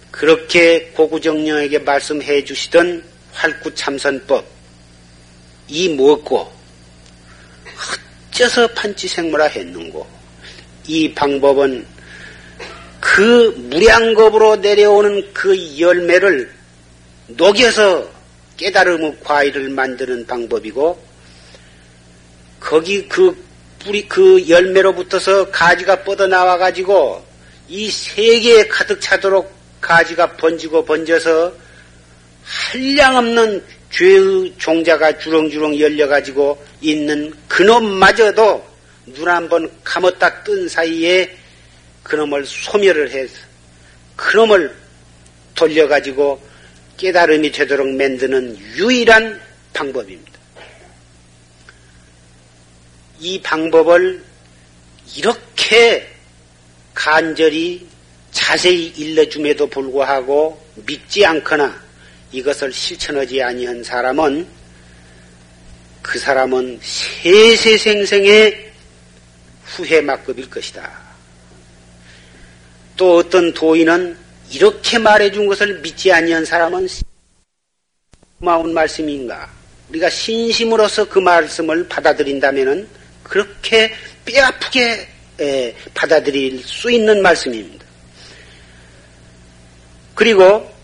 [0.10, 4.46] 그렇게 고구정령에게 말씀해 주시던 활구참선법
[5.68, 6.60] 이 무엇고
[8.40, 10.08] 어째서 판치생물화 했는고.
[10.88, 11.86] 이 방법은
[13.02, 16.52] 그 무량겁으로 내려오는 그 열매를
[17.28, 18.10] 녹여서
[18.58, 21.02] 깨달음의 과일을 만드는 방법이고
[22.60, 23.46] 거기 그
[23.80, 27.24] 뿌리 그 열매로부터서 가지가 뻗어 나와 가지고
[27.68, 31.54] 이 세계에 가득 차도록 가지가 번지고 번져서
[32.50, 38.68] 한량없는 죄의 종자가 주렁주렁 열려가지고 있는 그놈마저도
[39.06, 41.36] 눈 한 번 감았다 뜬 사이에
[42.04, 43.34] 그놈을 소멸을 해서
[44.16, 44.76] 그놈을
[45.56, 46.42] 돌려가지고
[46.98, 49.40] 깨달음이 되도록 만드는 유일한
[49.74, 50.32] 방법입니다.
[53.20, 54.24] 이 방법을
[55.16, 56.08] 이렇게
[56.94, 57.88] 간절히
[58.32, 61.89] 자세히 일러줌에도 불구하고 믿지 않거나
[62.32, 64.48] 이것을 실천하지 아니한 사람은
[66.02, 68.72] 그 사람은 세세생생의
[69.66, 70.92] 후회막급일 것이다.
[72.96, 74.18] 또 어떤 도인은
[74.52, 76.88] 이렇게 말해준 것을 믿지 아니한 사람은
[78.40, 79.50] 고마운 말씀인가?
[79.90, 82.88] 우리가 신심으로서 그 말씀을 받아들인다면
[83.24, 83.94] 그렇게
[84.26, 85.08] 뼈아프게
[85.94, 87.86] 받아들일 수 있는 말씀입니다.
[90.16, 90.79] 그리고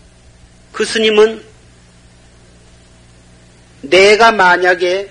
[0.76, 1.42] 그 스님은
[3.80, 5.10] 내가 만약에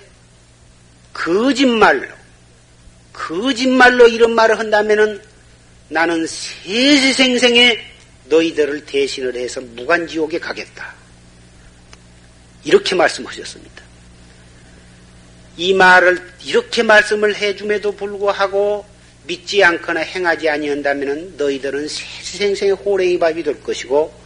[1.11, 2.07] 거짓말로,
[3.11, 5.19] 거짓말로 이런 말을 한다면은
[5.89, 7.83] 나는 세세생생에
[8.25, 10.93] 너희들을 대신을 해서 무간지옥에 가겠다.
[12.63, 13.81] 이렇게 말씀하셨습니다.
[15.57, 18.85] 이 말을 이렇게 말씀을 해줌에도 불구하고
[19.23, 24.24] 믿지 않거나 행하지 아니한다면 너희들은 세생생의 호랭이 밥이 될 것이고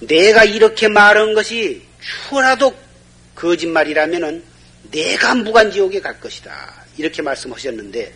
[0.00, 2.74] 내가 이렇게 말한 것이 추라도
[3.34, 4.42] 거짓말이라면은
[4.90, 6.74] 내가 무간지옥에 갈 것이다.
[6.96, 8.12] 이렇게 말씀하셨는데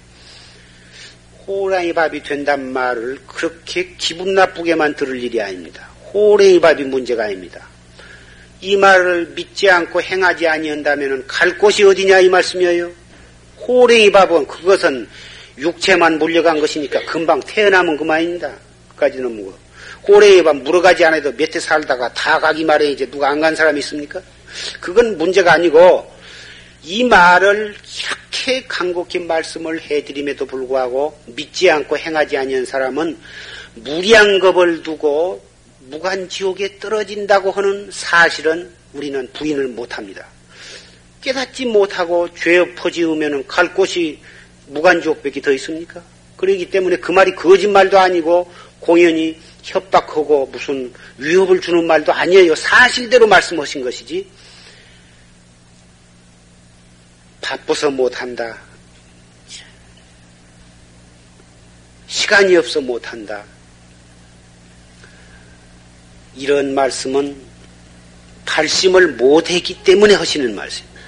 [1.47, 5.89] 호랑이 밥이 된단 말을 그렇게 기분 나쁘게만 들을 일이 아닙니다.
[6.13, 7.67] 호랭이 밥이 문제가 아닙니다.
[8.61, 12.91] 이 말을 믿지 않고 행하지 아니한다면 갈 곳이 어디냐 이 말씀이에요.
[13.67, 15.09] 호랭이 밥은 그것은
[15.59, 18.53] 육체만 물려간 것이니까 금방 태어나면 그만입니다.
[18.91, 19.59] 그까지는 뭐
[20.07, 23.79] 호랭이 밥 물어가지 않아도 몇 해 살다가 다 가기 말에 이제 누가 안 간 사람이
[23.81, 24.21] 있습니까?
[24.81, 26.11] 그건 문제가 아니고
[26.83, 27.75] 이 말을
[28.33, 33.19] 이렇게 간곡히 말씀을 해드림에도 불구하고 믿지 않고 행하지 아니한 사람은
[33.77, 35.45] 무량겁을 두고
[35.89, 40.27] 무간지옥에 떨어진다고 하는 사실은 우리는 부인을 못합니다.
[41.21, 44.19] 깨닫지 못하고 죄 퍼지으면 갈 곳이
[44.69, 46.03] 무간지옥밖에 더 있습니까?
[46.37, 52.55] 그러기 때문에 그 말이 거짓말도 아니고 공연히 협박하고 무슨 위협을 주는 말도 아니에요.
[52.55, 54.27] 사실대로 말씀하신 것이지.
[57.41, 58.59] 바빠서 못한다.
[62.07, 63.45] 시간이 없어 못한다.
[66.37, 67.37] 이런 말씀은
[68.45, 71.01] 발심을 못했기 때문에 하시는 말씀입니다.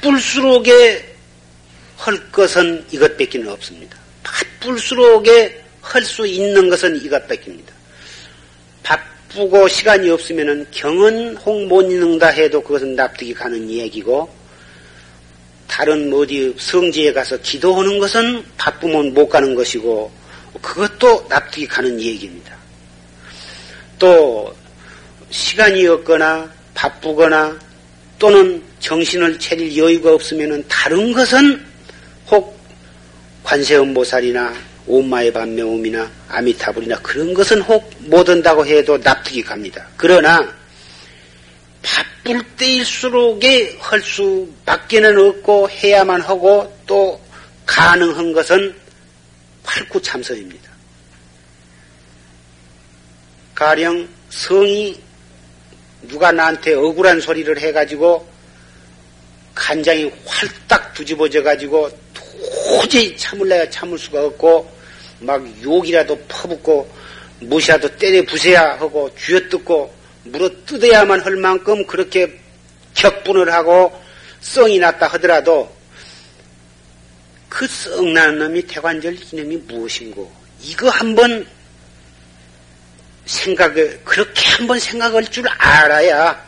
[0.00, 1.16] 바쁠수록에
[1.96, 3.98] 할 것은 이것밖에 없습니다.
[4.22, 7.72] 바쁠수록에 할 수 있는 것은 이것밖입니다.
[8.82, 14.28] 바쁘고 시간이 없으면 경은 홍 못 읽는다 해도 그것은 납득이 가는 얘기고
[15.66, 20.10] 다른 어디 성지에 가서 기도하는 것은 바쁘면 못 가는 것이고
[20.62, 22.56] 그것도 납득이 가는 얘기입니다.
[23.98, 24.54] 또
[25.30, 27.58] 시간이 없거나 바쁘거나
[28.18, 31.64] 또는 정신을 차릴 여유가 없으면 다른 것은
[32.30, 32.58] 혹
[33.44, 34.54] 관세음보살이나
[34.88, 39.86] 오마의 반매옴이나 아미타불이나 그런 것은 혹 못한다고 해도 납득이 갑니다.
[39.96, 40.52] 그러나
[41.82, 47.20] 바쁠 때일수록에 할 수밖에는 없고 해야만 하고 또
[47.66, 48.74] 가능한 것은
[49.62, 50.70] 활구참선입니다.
[53.54, 54.98] 가령 성이
[56.02, 58.26] 누가 나한테 억울한 소리를 해가지고
[59.54, 64.77] 간장이 활딱 뒤집어져 가지고 도저히 참을래야 참을 수가 없고
[65.20, 66.90] 막 욕이라도 퍼붓고
[67.40, 72.38] 무시라도 때려 부세야 하고 쥐어뜯고 물어 뜯어야만 할 만큼 그렇게
[72.94, 73.92] 격분을 하고
[74.40, 75.76] 썽이 났다 하더라도
[77.48, 80.30] 그 썩나는 놈이 태관절 이놈이 무엇인고?
[80.60, 81.46] 이거 한번
[83.24, 86.46] 생각을, 그렇게 한번 생각할 줄 알아야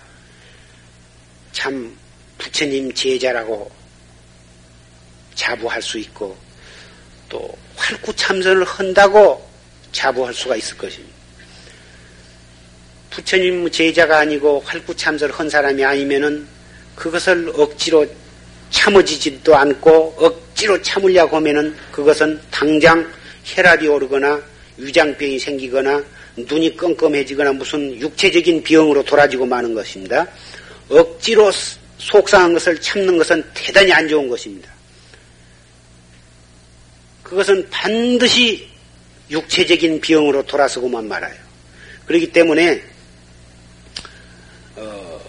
[1.52, 1.96] 참
[2.38, 3.70] 부처님 제자라고
[5.35, 6.37] 자부할 수 있고
[7.28, 9.49] 또 활구 참선을 한다고
[9.90, 11.16] 자부할 수가 있을 것입니다.
[13.09, 16.47] 부처님 제자가 아니고 활구 참선을 한 사람이 아니면은
[16.95, 18.07] 그것을 억지로
[18.71, 23.11] 참아지지도 않고 억지로 참으려고 하면은 그것은 당장
[23.44, 24.40] 혈압이 오르거나
[24.77, 26.04] 위장병이 생기거나
[26.37, 30.27] 눈이 껌껌해지거나 무슨 육체적인 비용으로 돌아지고 마는 것입니다.
[30.88, 31.50] 억지로
[31.98, 34.71] 속상한 것을 참는 것은 대단히 안 좋은 것입니다.
[37.31, 38.68] 그것은 반드시
[39.31, 41.37] 육체적인 비용으로 돌아서고만 말아요.
[42.04, 42.83] 그렇기 때문에
[44.74, 45.20] 어,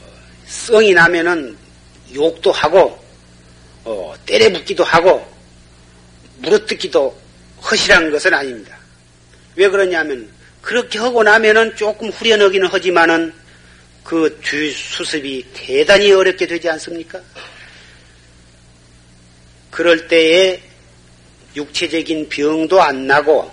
[0.47, 1.55] 성이 나면은
[2.15, 2.99] 욕도 하고
[3.83, 5.31] 어, 때려붓기도 하고
[6.39, 7.15] 물어뜯기도
[7.69, 8.79] 허실한 것은 아닙니다.
[9.55, 10.27] 왜 그러냐면
[10.59, 13.31] 그렇게 하고 나면은 조금 후련하기는 하지만은
[14.03, 17.21] 그 뒤수습이 대단히 어렵게 되지 않습니까?
[19.69, 20.70] 그럴 때에
[21.55, 23.51] 육체적인 병도 안 나고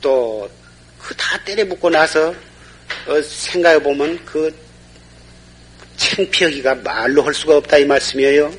[0.00, 0.48] 또
[1.04, 2.34] 그 다 때려 붓고 나서
[3.06, 4.54] 어, 생각해 보면 그
[5.98, 8.50] 창피하기가 말로 할 수가 없다 이 말씀이에요.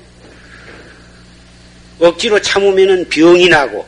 [1.99, 3.87] 억지로 참으면은 병이 나고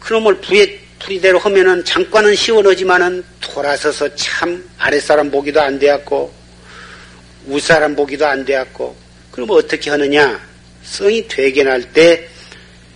[0.00, 6.34] 그놈을 부에 풀이대로 하면은 잠깐은 시원하지만은 돌아서서 참 아랫사람 보기도 안 되었고
[7.46, 8.96] 윗사람 보기도 안 되었고
[9.30, 10.40] 그럼 어떻게 하느냐
[10.82, 12.28] 성이 되게 날 때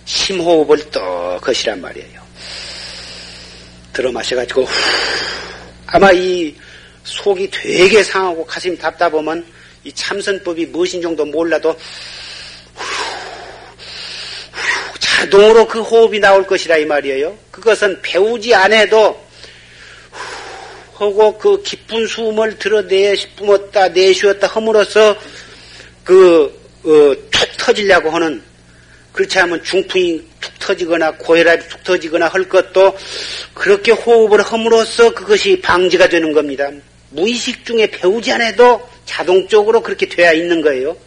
[0.05, 2.21] 심호흡을 떡 것이란 말이에요.
[3.91, 4.67] 들어 마셔가지고
[5.87, 6.55] 아마 이
[7.03, 9.45] 속이 되게 상하고 가슴이 답답하면
[9.83, 11.77] 이 참선법이 무엇인 정도 몰라도
[14.99, 17.37] 자동으로 그 호흡이 나올 것이라 이 말이에요.
[17.51, 19.23] 그것은 배우지 않아도
[20.93, 25.15] 하고 그 깊은 숨을 들어내 뿜었다 내쉬었다 함으로써
[26.03, 26.53] 그툭
[26.85, 27.15] 어,
[27.57, 28.41] 터지려고 하는
[29.15, 32.97] 그렇지 않으면 중풍이 툭 터지거나 고혈압이 툭 터지거나 할 것도
[33.53, 36.69] 그렇게 호흡을 함으로써 그것이 방지가 되는 겁니다.
[37.11, 40.97] 무의식 중에 배우지 않아도 자동적으로 그렇게 되어 있는 거예요.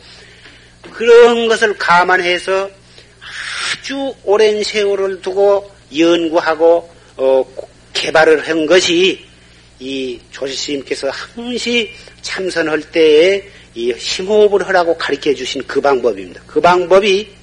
[0.91, 2.71] 그런 것을 감안해서
[3.21, 7.45] 아주 오랜 세월을 두고 연구하고 어,
[7.93, 9.23] 개발을 한 것이
[9.81, 11.93] 이 조실스님께서 항시
[12.23, 16.41] 참선할 때에 이 심호흡을 하라고 가르쳐 주신 그 방법입니다.
[16.47, 17.38] 그 방법이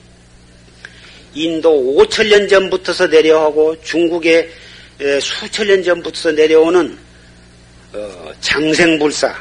[1.35, 4.49] 인도 5천 년 전부터서 내려오고 중국에
[5.21, 6.97] 수천 년 전부터 내려오는
[7.93, 9.35] 어, 장생불사.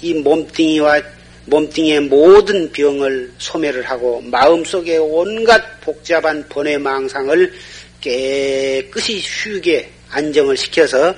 [0.00, 1.00] 이 몸뚱이와
[1.44, 7.52] 몸뚱이의 모든 병을 소멸을 하고 마음속에 온갖 복잡한 번외 망상을
[8.00, 11.14] 깨끗이 쉬게 안정을 시켜서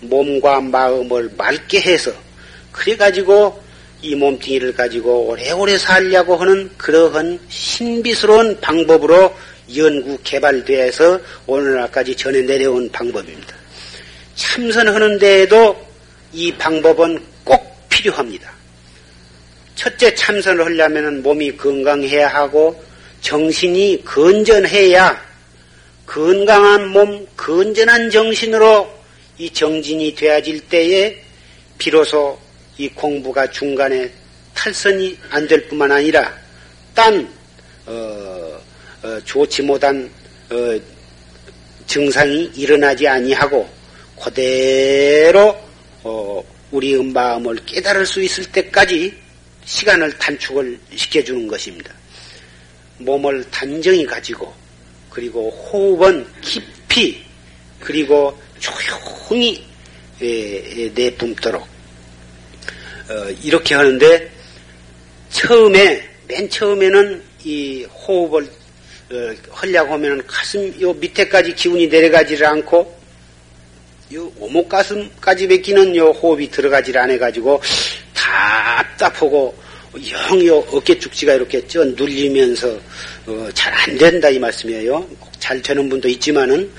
[0.00, 2.12] 몸과 마음을 맑게 해서
[2.72, 3.62] 그래가지고
[4.02, 9.34] 이 몸뚱이를 가지고 오래오래 살려고 하는 그러한 신비스러운 방법으로
[9.76, 13.54] 연구 개발되어서 오늘날까지 전해 내려온 방법입니다.
[14.34, 15.76] 참선하는 데에도
[16.32, 18.50] 이 방법은 꼭 필요합니다.
[19.74, 22.82] 첫째 참선을 하려면 몸이 건강해야 하고
[23.20, 25.30] 정신이 건전해야
[26.06, 28.90] 건강한 몸, 건전한 정신으로
[29.38, 31.22] 이 정진이 되어질 때에
[31.78, 32.38] 비로소
[32.78, 34.10] 이 공부가 중간에
[34.54, 36.32] 탈선이 안 될 뿐만 아니라
[36.94, 37.26] 딴
[37.86, 38.60] 어,
[39.02, 40.10] 어, 좋지 못한
[40.50, 40.78] 어,
[41.86, 43.68] 증상이 일어나지 아니하고
[44.22, 45.56] 그대로
[46.02, 49.14] 어, 우리의 마음을 깨달을 수 있을 때까지
[49.64, 51.92] 시간을 단축을 시켜주는 것입니다.
[52.98, 54.52] 몸을 단정히 가지고
[55.08, 57.24] 그리고 호흡은 깊이
[57.80, 59.64] 그리고 조용히
[60.94, 61.69] 내뿜도록 어,
[63.42, 64.30] 이렇게 하는데
[65.30, 68.48] 처음에 맨 처음에는 이 호흡을
[69.12, 72.98] 어, 하려고 하면 가슴 요 밑에까지 기운이 내려가지를 않고
[74.14, 77.60] 요 오목 가슴까지 뱉기는 요 호흡이 들어가지를 않아 가지고
[78.14, 79.54] 답답하고
[80.12, 82.78] 영요 어깨 축지가 이렇게 쪄 눌리면서
[83.26, 85.08] 어, 잘 안 된다 이 말씀이에요.
[85.38, 86.70] 잘 되는 분도 있지만은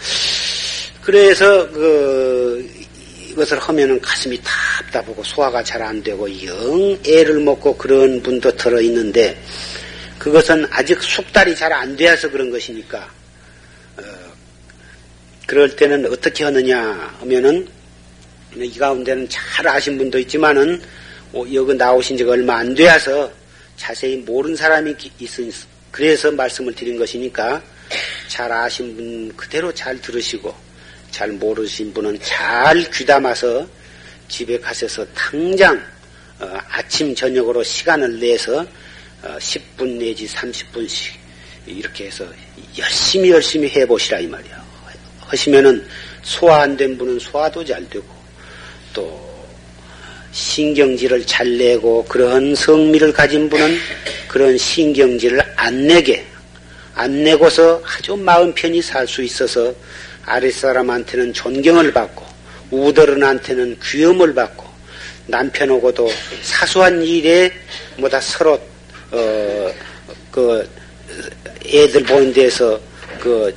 [1.01, 2.69] 그래서 그
[3.31, 9.41] 이것을 하면은 가슴이 답답하고 소화가 잘 안 되고 영 애를 먹고 그런 분도 들어 있는데
[10.19, 13.09] 그것은 아직 숙달이 잘 안 되어서 그런 것이니까
[13.97, 14.03] 어,
[15.47, 17.67] 그럴 때는 어떻게 하느냐 하면은
[18.55, 20.81] 이 가운데는 잘 아신 분도 있지만은
[21.33, 23.31] 어, 여기 나오신 지가 얼마 안 되어서
[23.77, 25.51] 자세히 모르는 사람이 있으니
[25.89, 27.61] 그래서 말씀을 드린 것이니까
[28.27, 30.70] 잘 아신 분 그대로 잘 들으시고
[31.11, 33.67] 잘 모르신 분은 잘 귀담아서
[34.27, 35.75] 집에 가셔서 당장
[36.39, 38.65] 어, 아침 저녁으로 시간을 내서
[39.21, 41.11] 어, 10분 내지 30분씩
[41.67, 42.25] 이렇게 해서
[42.77, 44.61] 열심히 열심히 해보시라 이 말이야.
[45.27, 45.85] 하시면은
[46.23, 48.05] 소화 안 된 분은 소화도 잘 되고
[48.93, 49.31] 또
[50.31, 53.77] 신경질을 잘 내고 그런 성미를 가진 분은
[54.27, 56.25] 그런 신경질을 안 내게
[56.93, 59.73] 안 내고서 아주 마음 편히 살 수 있어서
[60.25, 62.25] 아랫사람한테는 존경을 받고
[62.71, 64.65] 우더른한테는 귀염을 받고
[65.27, 66.09] 남편하고도
[66.41, 67.51] 사소한 일에
[67.97, 68.59] 뭐다 서로
[69.11, 69.91] 어
[70.31, 70.67] 그
[71.65, 72.79] 애들 보는 데서
[73.19, 73.53] 그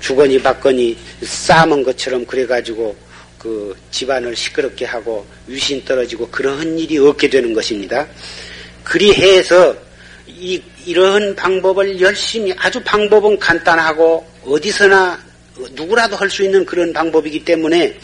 [0.00, 2.96] 주거니 받거니 싸은 것처럼 그래가지고
[3.38, 8.06] 그 집안을 시끄럽게 하고 위신 떨어지고 그러한 일이 없게 되는 것입니다.
[8.84, 9.74] 그리 해서
[10.26, 15.18] 이, 이러한 방법을 열심히 아주 방법은 간단하고 어디서나
[15.72, 17.96] 누구라도 할 수 있는 그런 방법이기 때문에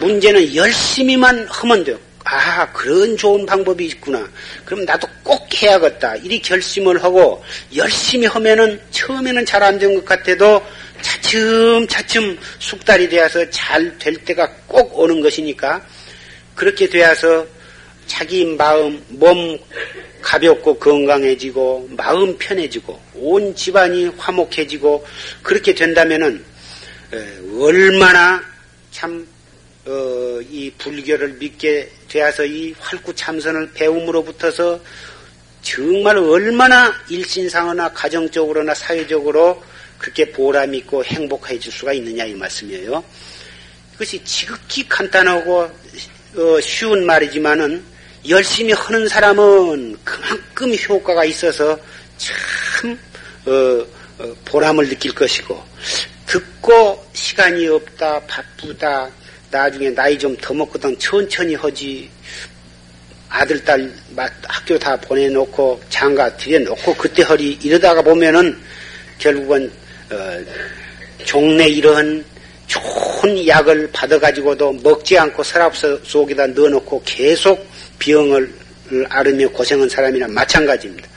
[0.00, 1.98] 문제는 열심히만 하면 돼요.
[2.24, 4.28] 아, 그런 좋은 방법이 있구나.
[4.64, 6.16] 그럼 나도 꼭 해야겠다.
[6.16, 7.42] 이리 결심을 하고
[7.76, 10.60] 열심히 하면은 처음에는 잘 안 된 것 같아도
[11.02, 15.84] 차츰차츰 숙달이 되어서 잘 될 때가 꼭 오는 것이니까
[16.54, 17.46] 그렇게 되어서
[18.06, 19.58] 자기 마음, 몸
[20.22, 25.06] 가볍고 건강해지고 마음 편해지고 온 집안이 화목해지고
[25.42, 26.44] 그렇게 된다면은
[27.58, 28.42] 얼마나
[28.90, 29.26] 참
[29.86, 34.80] 어, 이 불교를 믿게 되어서 이 활구참선을 배움으로부터서
[35.62, 39.62] 정말 얼마나 일신상으나 가정적으로나 사회적으로
[39.98, 43.02] 그렇게 보람 있고 행복해질 수가 있느냐 이 말씀이에요.
[43.92, 45.70] 그것이 지극히 간단하고
[46.36, 47.82] 어, 쉬운 말이지만은
[48.28, 51.78] 열심히 하는 사람은 그만큼 효과가 있어서
[52.18, 52.98] 참
[53.46, 53.86] 어,
[54.18, 55.62] 어, 보람을 느낄 것이고
[56.26, 59.10] 듣고 시간이 없다 바쁘다
[59.50, 62.10] 나중에 나이 좀 더 먹거든 천천히 하지
[63.28, 63.90] 아들 딸
[64.46, 68.56] 학교 다 보내놓고 장가 들여놓고 그때 허리 이러다가 보면은
[69.18, 69.70] 결국은
[70.10, 70.44] 어,
[71.24, 72.24] 종래 이러한
[72.66, 77.66] 좋은 약을 받아가지고도 먹지 않고 서랍 속에다 넣어놓고 계속
[77.98, 78.52] 병을
[79.08, 81.08] 앓으며 고생한 사람이나 마찬가지입니다.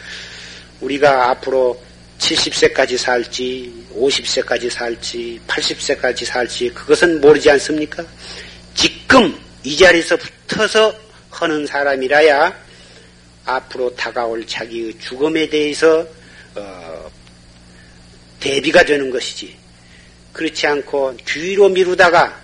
[0.82, 1.80] 우리가 앞으로
[2.20, 8.04] 70세까지 살지, 50세까지 살지, 80세까지 살지, 그것은 모르지 않습니까?
[8.74, 10.94] 지금 이 자리에서 붙어서
[11.30, 12.70] 하는 사람이라야
[13.46, 16.06] 앞으로 다가올 자기의 죽음에 대해서
[16.56, 17.12] 어,
[18.40, 19.58] 대비가 되는 것이지.
[20.34, 22.40] 그렇지 않고 뒤로 미루다가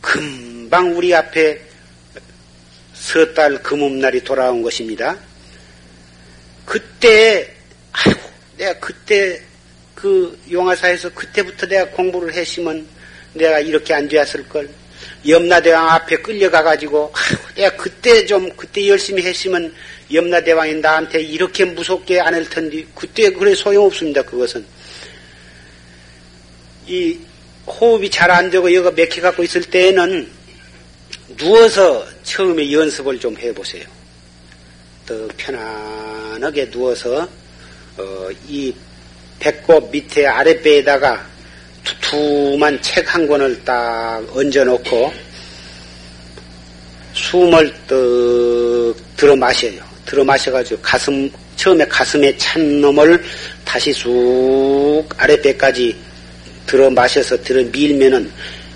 [0.00, 1.60] 금방 우리 앞에
[2.94, 5.16] 서달 금음날이 돌아온 것입니다.
[6.64, 7.54] 그때
[7.92, 8.20] 아이고
[8.56, 9.42] 내가 그때
[10.06, 12.86] 그 용화사에서 그때부터 내가 공부를 했으면
[13.32, 14.68] 내가 이렇게 안 되었을 걸.
[15.26, 17.12] 염라대왕 앞에 끌려가 가지고
[17.56, 19.74] 내가 그때 좀 그때 열심히 했으면
[20.12, 24.22] 염라대왕이 나한테 이렇게 무섭게 안 할 텐데 그때 그래 소용없습니다.
[24.22, 24.64] 그것은
[26.86, 27.18] 이
[27.66, 30.30] 호흡이 잘 안 되고 여가 맥혀 갖고 있을 때에는
[31.36, 33.84] 누워서 처음에 연습을 좀 해보세요.
[35.04, 37.28] 더 편안하게 누워서
[37.98, 38.72] 어, 이
[39.38, 41.26] 배꼽 밑에 아랫배에다가
[41.84, 45.12] 두툼한 책 한 권을 딱 얹어놓고
[47.14, 49.80] 숨을 떡 들어 마셔요.
[50.04, 53.22] 들어 마셔가지고 가슴 처음에 가슴에 찬 놈을
[53.64, 55.96] 다시 쑥 아랫배까지
[56.66, 58.30] 들어 마셔서 들어 밀면은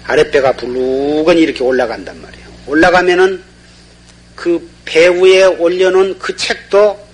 [0.05, 2.47] 아랫배가 불룩은 이렇게 올라간단 말이에요.
[2.67, 3.43] 올라가면은
[4.35, 7.10] 그배 위에 올려놓은 그 책도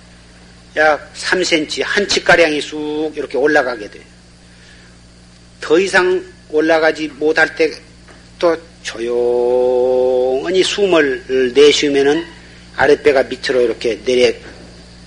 [0.77, 4.03] 약 3cm, 한 치가량이 쑥 이렇게 올라가게 돼요.
[5.59, 7.71] 더 이상 올라가지 못할 때
[8.39, 12.23] 또 조용히 숨을 내쉬면은
[12.75, 14.31] 아랫배가 밑으로 이렇게 내려,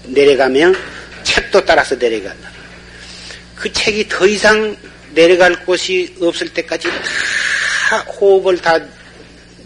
[0.05, 0.77] 내려가면
[1.23, 2.51] 책도 따라서 내려간다.
[3.55, 4.77] 그 책이 더 이상
[5.15, 8.81] 내려갈 곳이 없을 때까지 다 호흡을 다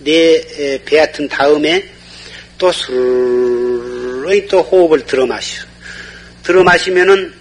[0.04, 1.82] 내 배앗은 다음에
[2.58, 5.64] 또 슬히 또 호흡을 들어 마셔.
[6.44, 7.32] 들어 마시면은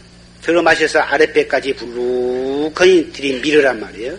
[0.41, 4.17] 들어 마셔서 아랫배까지 불룩하니 들이 밀으란 말이에요.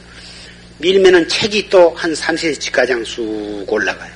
[0.79, 4.13] 밀면은 책이 또 한 3cm 가량 쑥 올라가요.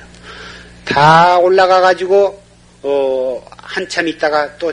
[0.85, 2.41] 다 올라가 가지고
[2.83, 4.71] 어 한참 있다가 또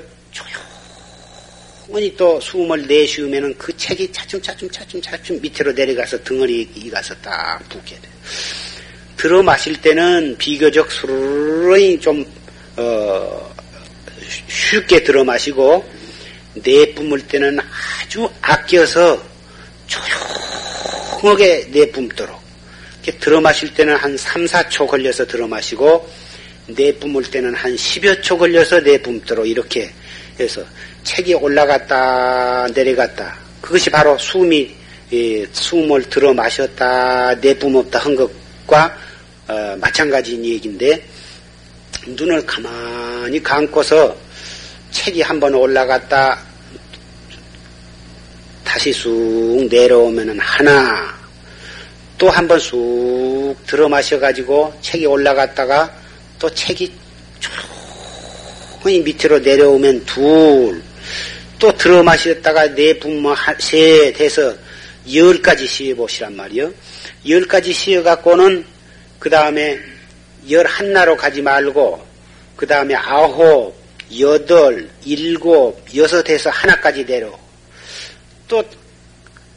[1.89, 7.95] 조용히 또 숨을 내쉬우면은 그 책이 차츰차츰 차츰 차츰 밑으로 내려가서 덩어리 가서 딱 붙게
[7.97, 8.13] 돼요.
[9.17, 12.25] 들어 마실 때는 비교적 수르르 좀,
[12.77, 13.56] 어,
[14.49, 15.89] 쉽게 들어 마시고,
[16.55, 19.23] 내뿜을 때는 아주 아껴서
[19.87, 22.41] 조용하게 내뿜도록.
[23.03, 26.09] 이렇게 들어 마실 때는 한 3, 4초 걸려서 들어 마시고,
[26.67, 29.93] 내뿜을 때는 한 10여 초 걸려서 내뿜도록 이렇게
[30.39, 30.65] 해서
[31.05, 33.39] 책이 올라갔다 내려갔다.
[33.61, 34.75] 그것이 바로 숨이,
[35.13, 38.97] 예, 숨을 들어 마셨다 내뿜었다 한 것과
[39.49, 41.05] 어, 마찬가지인 얘기인데
[42.07, 44.17] 눈을 가만히 감고서
[44.91, 46.39] 책이 한번 올라갔다
[48.65, 51.15] 다시 쑥 내려오면은 하나
[52.19, 55.95] 또 한번 쑥 들어 마셔가지고 책이 올라갔다가
[56.39, 56.93] 또 책이
[58.83, 60.83] 조용히 밑으로 내려오면 둘
[61.59, 64.55] 또 들어 마셨다가 네분뭐 셋 해서
[65.13, 66.73] 열까지 쉬어보시란 말이요.
[67.27, 68.65] 열까지 쉬어갖고는
[69.19, 69.79] 그 다음에
[70.49, 72.05] 열한나로 가지 말고
[72.57, 73.75] 그 다음에 아홉,
[74.19, 77.31] 여덟, 일곱, 여섯에서 하나까지 내려.
[78.49, 78.63] 또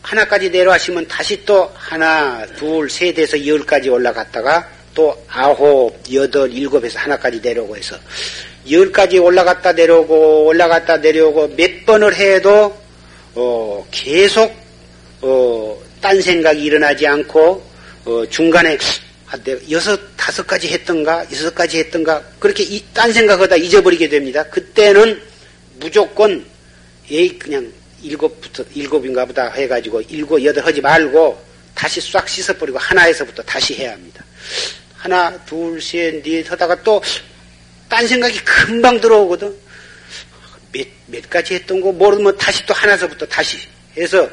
[0.02, 7.78] 하나까지 내려하시면 다시 또 하나, 둘, 셋에서 열까지 올라갔다가 또또 아홉, 여덟, 일곱에서 하나까지 내려오고
[7.78, 7.96] 해서
[8.70, 12.76] 열까지 올라갔다 내려오고 올라갔다 내려오고 몇 번을 해도
[13.36, 14.54] 어, 계속
[15.22, 17.64] 어, 딴 생각이 일어나지 않고
[18.06, 18.78] 어, 중간에
[19.30, 24.44] 한때 여섯 다섯 가지 했던가 여섯 가지 했던가 그렇게 이, 딴 생각하다 잊어버리게 됩니다.
[24.44, 25.22] 그때는
[25.80, 26.44] 무조건
[27.10, 27.72] 에이 그냥
[28.02, 31.40] 일곱부터 일곱인가 보다 해가지고 일곱 여덟 하지 말고
[31.76, 34.26] 다시 싹 씻어버리고 하나에서부터 다시 해야 합니다.
[34.96, 37.02] 하나 둘 셋 넷 하다가 또
[37.90, 39.54] 딴 생각이 금방 들어오거든.
[40.72, 43.58] 몇, 몇 가지 했던 거 모르면 다시 또 하나서부터 다시
[43.98, 44.30] 해서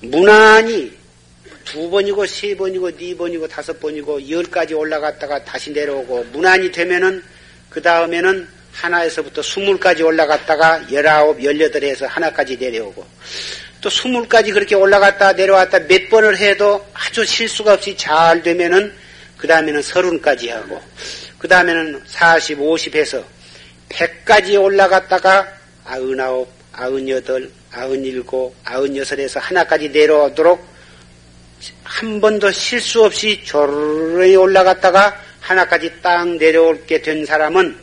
[0.00, 0.90] 무난히
[1.64, 7.22] 두 번이고 세 번이고 네 번이고 다섯 번이고 열까지 올라갔다가 다시 내려오고 무난히 되면은
[7.68, 13.04] 그 다음에는 하나에서부터 스물까지 올라갔다가 열아홉, 열여덟에서 하나까지 내려오고
[13.80, 18.92] 또 스물까지 그렇게 올라갔다 내려왔다 몇 번을 해도 아주 실수가 없이 잘 되면은
[19.36, 20.80] 그 다음에는 서른까지 하고
[21.38, 23.24] 그 다음에는 사십, 오십 해서
[23.88, 25.46] 백까지 올라갔다가
[25.84, 30.71] 아흔아홉, 아흔여덟, 아흔일곱, 아흔여섯에서 하나까지 내려오도록
[31.84, 37.76] 한 번도 실수 없이 조르르 올라갔다가 하나까지 딱 내려올게 된 사람은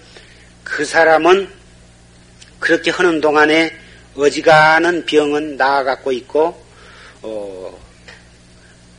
[0.63, 1.49] 그 사람은
[2.59, 3.73] 그렇게 하는 동안에
[4.15, 6.65] 어지간한 병은 나아갖고 있고
[7.21, 7.79] 어,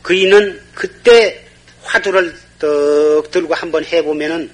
[0.03, 1.45] 그이는 그때
[1.83, 4.51] 화두를 떡 들고 한번 해보면은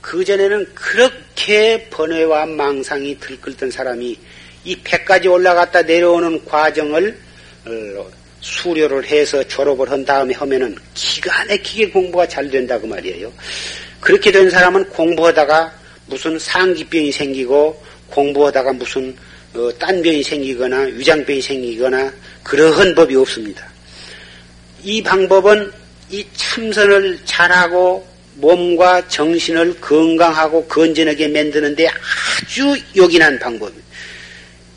[0.00, 4.18] 그전에는 그렇게 번뇌와 망상이 들끓던 사람이
[4.64, 7.18] 이 백까지 올라갔다 내려오는 과정을
[7.66, 13.32] 어, 수료를 해서 졸업을 한 다음에 하면은 기가 막히게 공부가 잘 된다고 말이에요.
[14.00, 15.72] 그렇게 된 사람은 공부하다가
[16.06, 19.16] 무슨 상기병이 생기고 공부하다가 무슨
[19.54, 23.66] 어, 딴 병이 생기거나 위장병이 생기거나 그러한 법이 없습니다.
[24.82, 25.72] 이 방법은
[26.10, 33.86] 이 참선을 잘하고 몸과 정신을 건강하고 건전하게 만드는데 아주 요긴한 방법입니다.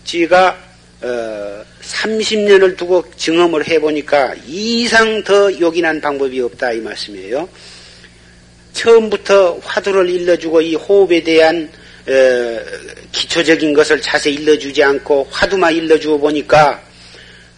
[0.06, 0.58] 제가
[1.02, 7.48] 어, 30년을 두고 증험을 해보니까 이상 더 요긴한 방법이 없다 이 말씀이에요.
[8.74, 11.70] 처음부터 화두를 일러주고 이 호흡에 대한
[12.08, 12.60] 어,
[13.12, 16.82] 기초적인 것을 자세히 일러주지 않고 화두만 일러주어 보니까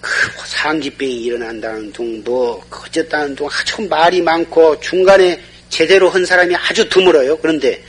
[0.02, 0.10] 그
[0.46, 7.38] 상기병이 일어난다는 둥, 뭐, 어쨌다는 둥, 아주 말이 많고 중간에 제대로 한 사람이 아주 드물어요.
[7.38, 7.84] 그런데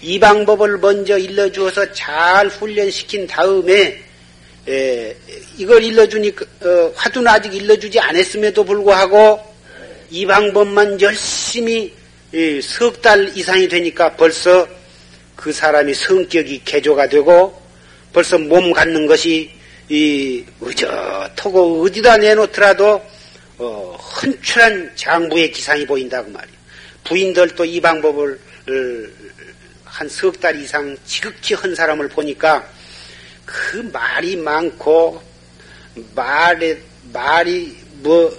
[0.00, 4.09] 이 방법을 먼저 일러주어서 잘 훈련시킨 다음에
[4.70, 5.16] 에,
[5.58, 9.40] 이걸 일러주니까 어, 화두는 아직 일러주지 않았음에도 불구하고
[10.10, 11.92] 이 방법만 열심히
[12.62, 14.66] 석 달 이상이 되니까 벌써
[15.34, 17.60] 그 사람이 성격이 개조가 되고
[18.12, 19.50] 벌써 몸 갖는 것이
[19.88, 23.02] 이 의젓하고 어디다 내놓더라도
[23.58, 26.56] 어, 헌출한 장부의 기상이 보인다고 말이에요.
[27.04, 29.06] 부인들도 이 방법을 어,
[29.84, 32.66] 한석 달 이상 지극히 한 사람을 보니까
[33.50, 35.20] 그 말이 많고
[36.14, 36.80] 말에
[37.12, 38.32] 말이 뭐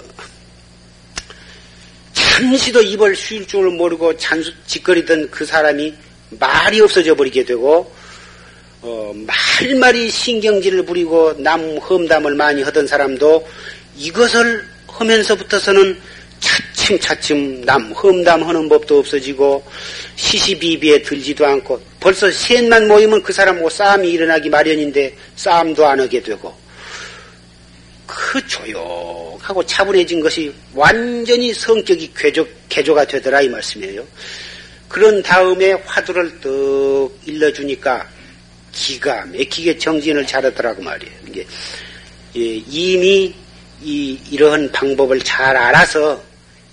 [2.14, 5.94] 잠시도 입을 쉴 줄 모르고 잔수 짓거리던 그 사람이
[6.40, 7.94] 말이 없어져 버리게 되고
[8.82, 9.14] 어,
[9.60, 13.46] 말말이 신경질을 부리고 남 험담을 많이 하던 사람도
[13.98, 16.00] 이것을 하면서부터서는
[16.42, 19.64] 차츰 차츰 남 험담하는 법도 없어지고
[20.16, 26.54] 시시비비에 들지도 않고 벌써 셋만 모이면 그 사람하고 싸움이 일어나기 마련인데 싸움도 안 하게 되고
[28.06, 34.06] 그 조용하고 차분해진 것이 완전히 성격이 개조, 개조가 되더라 이 말씀이에요.
[34.90, 38.06] 그런 다음에 화두를 떡 일러주니까
[38.74, 41.16] 기가 막히게 정진을 잘하더라고 말이에요.
[41.28, 41.48] 이게
[42.36, 43.34] 예, 이미
[43.82, 46.22] 이, 이러한 방법을 잘 알아서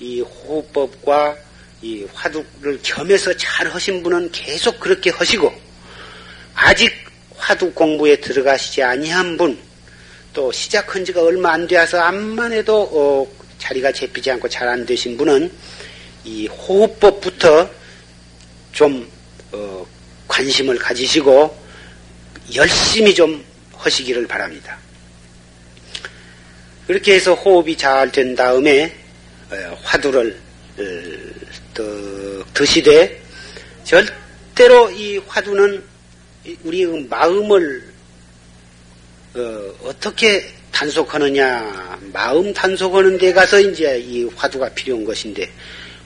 [0.01, 1.37] 이 호흡법과
[1.83, 5.53] 이 화두를 겸해서 잘 하신 분은 계속 그렇게 하시고
[6.55, 6.93] 아직
[7.37, 9.59] 화두 공부에 들어가시지 아니한 분,
[10.33, 13.27] 또 시작한 지가 얼마 안 되어서 암만 해도 어,
[13.59, 15.51] 자리가 잡히지 않고 잘 안 되신 분은
[16.25, 17.71] 이 호흡법부터
[18.73, 19.09] 좀
[19.53, 19.87] 어,
[20.27, 21.57] 관심을 가지시고
[22.55, 23.45] 열심히 좀
[23.77, 24.77] 하시기를 바랍니다.
[26.87, 29.08] 그렇게 해서 호흡이 잘 된 다음에 어,
[29.83, 30.39] 화두를
[30.79, 33.21] 어, 드시되
[33.85, 35.83] 절대로 이 화두는
[36.65, 37.93] 우리 마음을
[39.35, 45.51] 어, 떻게 단속하느냐 마음 단속하는 데 가서 이제 이 화두가 필요한 것인데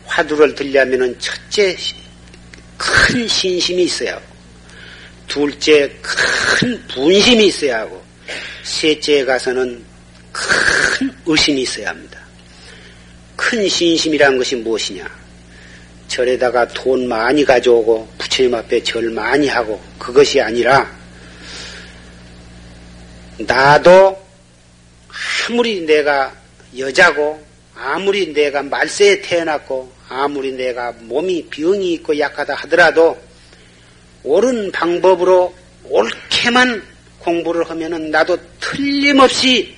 [0.06, 1.76] 화두를 들려면은 첫째
[2.76, 4.24] 큰 신심이 있어야 하고
[5.28, 8.02] 둘째 큰 분심이 있어야 하고
[8.62, 9.84] 셋째에 가서는
[10.32, 12.21] 큰 의심이 있어야 합니다.
[13.52, 15.06] 큰 신심이라는 것이 무엇이냐?
[16.08, 20.90] 절에다가 돈 많이 가져오고 부처님 앞에 절 많이 하고 그것이 아니라
[23.36, 24.18] 나도
[25.50, 26.32] 아무리 내가
[26.78, 27.44] 여자고
[27.74, 33.20] 아무리 내가 말세에 태어났고 아무리 내가 몸이 병이 있고 약하다 하더라도
[34.24, 35.54] 옳은 방법으로
[35.90, 36.82] 옳게만
[37.18, 39.76] 공부를 하면은 나도 틀림없이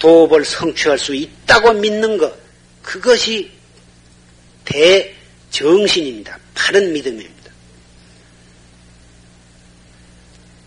[0.00, 2.49] 도업을 성취할 수 있다고 믿는 것
[2.82, 3.50] 그것이
[4.64, 6.38] 대정신입니다.
[6.54, 7.52] 바른 믿음입니다.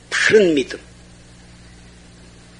[0.09, 0.79] 바른 믿음.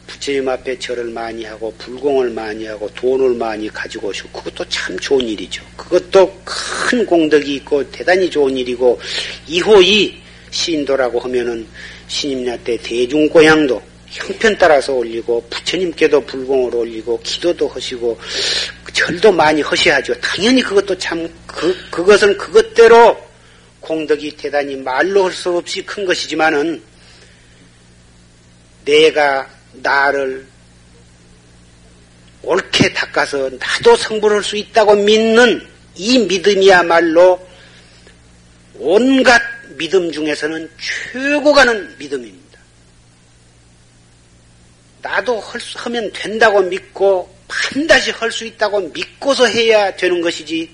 [0.08, 5.28] 부처님 앞에 절을 많이 하고 불공을 많이 하고 돈을 많이 가지고 오시고 그것도 참 좋은
[5.28, 5.66] 일이죠.
[5.76, 9.00] 그것도 큰 공덕이 있고 대단히 좋은 일이고
[9.48, 11.68] 이호이 신도라고 하면은
[12.08, 18.18] 신임야 때 대중고향도 형편 따라서 올리고 부처님께도 불공을 올리고 기도도 하시고
[18.94, 20.20] 절도 많이 하셔야죠.
[20.22, 23.22] 당연히 그것도 참 그, 그것은 그것대로
[23.80, 26.82] 공덕이 대단히 말로 할 수 없이 큰 것이지만은
[28.86, 30.46] 내가 나를
[32.44, 37.46] 옳게 닦아서 나도 성불할 수 있다고 믿는 이 믿음이야말로
[38.76, 39.42] 온갖
[39.78, 40.70] 믿음 중에서는
[41.12, 42.60] 최고가는 믿음입니다.
[45.02, 50.70] 나도 할 수, 하면 된다고 믿고 반드시 할 수 있다고 믿고서 해야 되는 것이지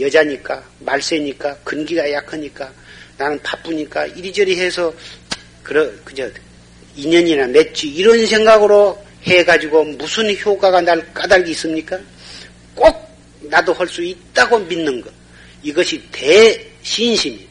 [0.00, 2.72] 여자니까 말세니까 근기가 약하니까
[3.16, 4.92] 나는 바쁘니까 이리저리 해서
[5.62, 6.30] 그러 그저
[6.96, 11.98] 인연이나 맺지 이런 생각으로 해가지고 무슨 효과가 날 까닭이 있습니까?
[12.74, 13.08] 꼭
[13.40, 15.12] 나도 할 수 있다고 믿는 것
[15.62, 17.46] 이것이 대신심이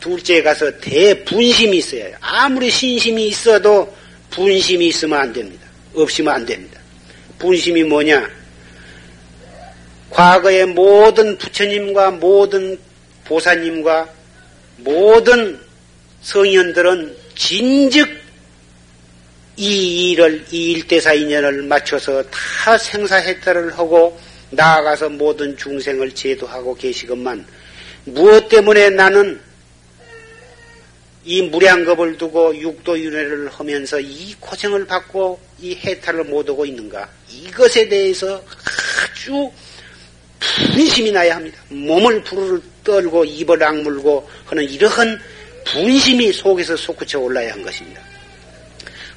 [0.00, 2.16] 둘째 가서 대분심이 있어야 해요.
[2.20, 3.94] 아무리 신심이 있어도
[4.30, 5.61] 분심이 있으면 안 됩니다.
[5.94, 6.80] 없으면 안 됩니다.
[7.38, 8.28] 분심이 뭐냐?
[10.10, 12.78] 과거의 모든 부처님과 모든
[13.24, 14.08] 보사님과
[14.78, 15.58] 모든
[16.20, 18.22] 성현들은 진즉
[19.56, 24.18] 이 일을, 이 일대사 인연을 맞춰서 다 생사해탈을 하고
[24.50, 27.44] 나아가서 모든 중생을 제도하고 계시건만
[28.04, 29.40] 무엇 때문에 나는
[31.24, 37.08] 이 무량겁을 두고 육도윤회를 하면서 이 고생을 받고 이 해탈을 못하고 있는가?
[37.30, 38.42] 이것에 대해서
[39.12, 39.50] 아주
[40.72, 41.58] 분심이 나야 합니다.
[41.68, 45.20] 몸을 부르르 떨고 입을 악물고 하는 이러한
[45.64, 48.00] 분심이 속에서 솟구쳐 올라야 한 것입니다.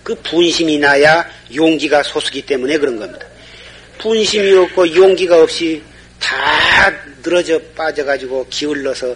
[0.03, 3.26] 그 분심이 나야 용기가 솟기 때문에 그런 겁니다.
[3.97, 5.82] 분심이 없고 용기가 없이
[6.20, 6.93] 다
[7.24, 9.16] 늘어져 빠져가지고 기울러서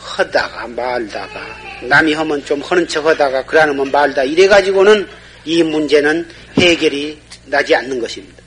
[0.00, 1.40] 하다가 말다가
[1.82, 5.06] 남이 하면 좀 하는 척 하다가 그러면 말다 이래가지고는
[5.44, 6.26] 이 문제는
[6.58, 8.42] 해결이 나지 않는 것입니다.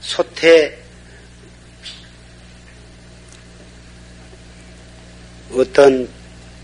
[0.00, 0.76] 소태
[5.52, 6.08] 어떤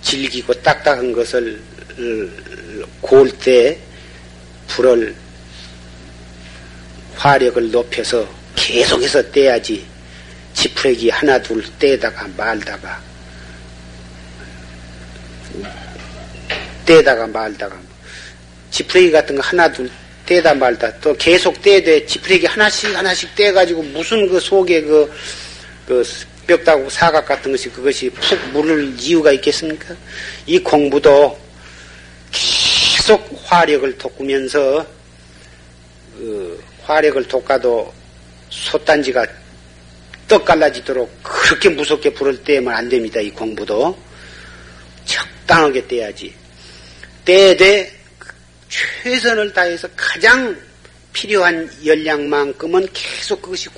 [0.03, 1.61] 질기고 딱딱한 것을
[3.01, 3.79] 고울 때
[4.68, 5.14] 불을
[7.16, 9.87] 화력을 높여서 계속해서 떼야지
[10.55, 13.08] 지푸레기 하나 둘 떼다가 말다가
[16.89, 17.78] 떼다가 말다가
[18.70, 19.91] 지푸레기 같은 거 하나 둘
[20.24, 25.12] 떼다 말다 또 계속 떼되 지푸레기 하나씩 하나씩 떼가지고 무슨 그 속에 그,
[25.86, 26.03] 그
[26.47, 29.95] 뼈다고 사각 같은 것이 그것이 푹 물을 이유가 있겠습니까?
[30.47, 31.39] 이 공부도
[32.32, 34.86] 계속 화력을 돋구면서
[36.16, 37.93] 그 화력을 돋가도
[38.49, 39.26] 솥단지가
[40.26, 43.20] 떡 갈라지도록 그렇게 무섭게 불을 떼면 안 됩니다.
[43.20, 43.99] 이 공부도
[45.05, 46.47] 적당하게 떼야지.
[47.29, 47.93] 떼되
[48.70, 50.59] 최선을 다해서 가장
[51.12, 53.68] 필요한 열량만큼은 계속 그것이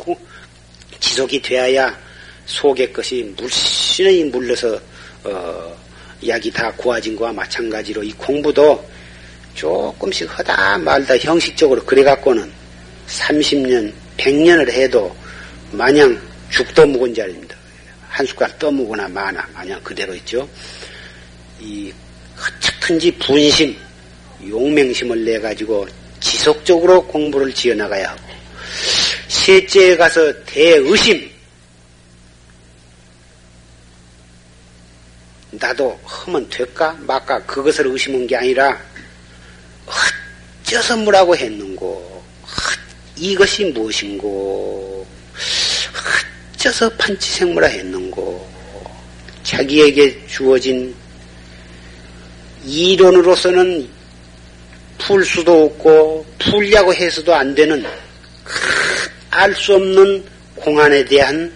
[1.00, 1.98] 지속이 되어야
[2.46, 4.80] 속의 것이 물씬히 물러서
[5.24, 5.76] 어,
[6.24, 8.88] 약이 다 고아진 것과 마찬가지로 이 공부도
[9.54, 12.52] 조금씩 하다 말다 형식적으로 그래갖고는
[13.08, 15.16] 30년, 100년을 해도
[15.72, 16.16] 마냥
[16.50, 17.56] 죽도 묵은 자리입니다.
[18.08, 20.48] 한 숟갈 떠먹거나 마나 마냥 그대로 있죠.
[21.58, 21.92] 이
[22.40, 23.76] 어떻든지 분심,
[24.48, 25.86] 용맹심을 내 가지고
[26.20, 28.30] 지속적으로 공부를 지어 나가야 하고
[29.28, 31.30] 셋째에 가서 대의심.
[35.52, 36.96] 나도 하면 될까?
[37.00, 38.80] 말까 그것을 의심한 게 아니라
[40.64, 42.24] 어째서 뭐라고 했는고?
[43.16, 45.06] 이것이 무엇인고?
[46.54, 48.48] 어째서 판치생무라 했는고?
[49.42, 50.94] 자기에게 주어진
[52.64, 53.88] 이론으로서는
[54.98, 57.84] 풀 수도 없고 풀려고 해서도 안 되는
[59.30, 60.24] 알 수 없는
[60.56, 61.52] 공안에 대한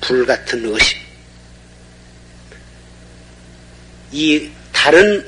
[0.00, 0.98] 불같은 의심.
[4.12, 5.24] 이 다른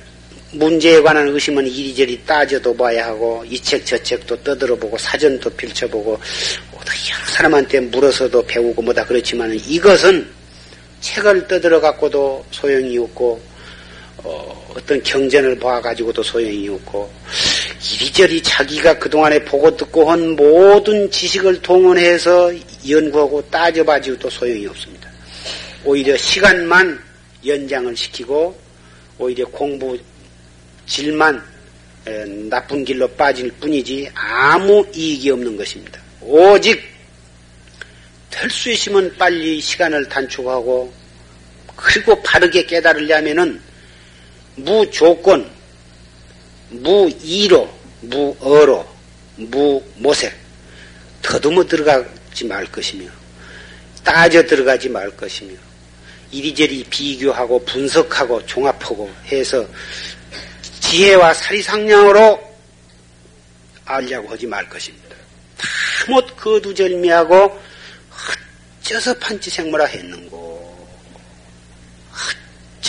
[0.51, 7.27] 문제에 관한 의심은 이리저리 따져도 봐야 하고 이 책 저 책도 떠들어보고 사전도 펼쳐보고 여러
[7.33, 10.29] 사람한테 물어서도 배우고 뭐다 그렇지만 이것은
[11.01, 13.41] 책을 떠들어 갖고도 소용이 없고
[14.19, 17.13] 어, 떤 경전을 봐가지고도 소용이 없고
[17.95, 22.53] 이리저리 자기가 그동안에 보고 듣고 한 모든 지식을 동원해서
[22.89, 25.11] 연구하고 따져봐지고도 소용이 없습니다.
[25.85, 27.03] 오히려 시간만
[27.45, 28.57] 연장을 시키고
[29.19, 29.99] 오히려 공부
[30.87, 31.43] 질만
[32.49, 36.01] 나쁜 길로 빠질 뿐이지 아무 이익이 없는 것입니다.
[36.21, 36.81] 오직
[38.31, 40.93] 될 수 있으면 빨리 시간을 단축하고
[41.77, 43.61] 그리고 바르게 깨달으려면은
[44.57, 45.51] 무조건,
[46.71, 47.69] 무이로,
[48.01, 48.89] 무어로,
[49.37, 50.35] 무모색
[51.23, 53.09] 더듬어 들어가지 말 것이며
[54.05, 55.55] 따져 들어가지 말 것이며
[56.31, 59.67] 이리저리 비교하고 분석하고 종합하고 해서
[60.81, 62.53] 지혜와 사리상량으로
[63.85, 65.17] 알려고 하지 말 것입니다.
[66.07, 67.61] 다못 거두절미하고
[68.81, 70.62] 어째서 판치생물화 했는고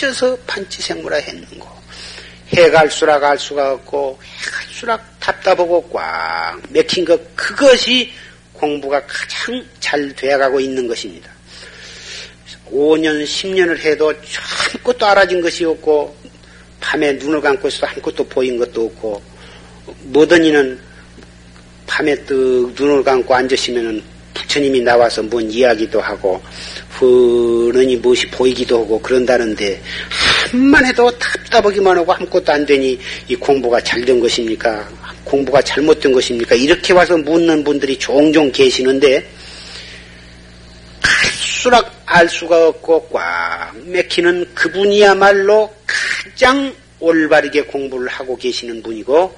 [0.04, 1.66] 어째서 판치생물화 했는고
[2.48, 8.12] 해갈수락 알 수가 없고 해갈수락 답답하고 꽉 맥힌 것 그것이
[8.52, 11.30] 공부가 가장 잘 되어가고 있는 것입니다.
[12.70, 14.12] 5년, 10년을 해도
[14.72, 16.16] 아무것도 알아진 것이 없고
[16.80, 19.22] 밤에 눈을 감고 있어도 아무것도 보인 것도 없고
[20.04, 20.80] 뭐든 이는
[21.86, 24.02] 밤에 뜨 눈을 감고 앉으시면은
[24.34, 26.42] 부처님이 나와서 뭔 이야기도 하고
[26.90, 29.80] 흐르니 무엇이 보이기도 하고 그런다는데
[30.50, 34.86] 한만 해도 답답하기만 하고 아무것도 안 되니 이 공부가 잘 된 것입니까?
[35.24, 36.54] 공부가 잘못된 것입니까?
[36.54, 39.26] 이렇게 와서 묻는 분들이 종종 계시는데
[41.00, 49.34] 갈수록 알 수가 없고 꽉 맥히는 그분이야말로 가장 올바르게 공부를 하고 계시는 분이고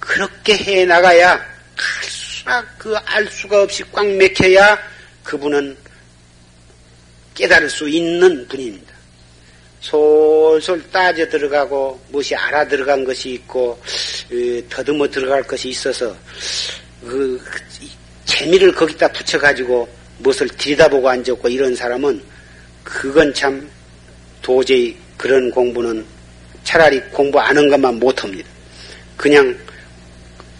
[0.00, 1.38] 그렇게 해 나가야
[1.76, 2.15] 갈수
[2.46, 4.78] 록그알 수가 없이 꽉 맥혀야
[5.24, 5.76] 그분은
[7.34, 8.94] 깨달을 수 있는 분입니다.
[9.80, 13.80] 솔솔 따져 들어가고 무엇이 알아 들어간 것이 있고
[14.70, 16.16] 더듬어 들어갈 것이 있어서
[17.02, 17.40] 그
[18.24, 19.88] 재미를 거기다 붙여가지고
[20.18, 22.22] 무엇을 들여다보고 앉았고 이런 사람은
[22.82, 23.68] 그건 참
[24.40, 26.04] 도저히 그런 공부는
[26.64, 28.48] 차라리 공부 안한 것만 못합니다.
[29.16, 29.56] 그냥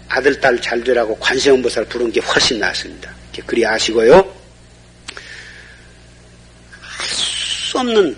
[0.09, 3.13] 아들, 딸 잘 되라고 관세음보살 부른 게 훨씬 낫습니다.
[3.45, 4.35] 그리 아시고요.
[6.81, 8.15] 할수 없는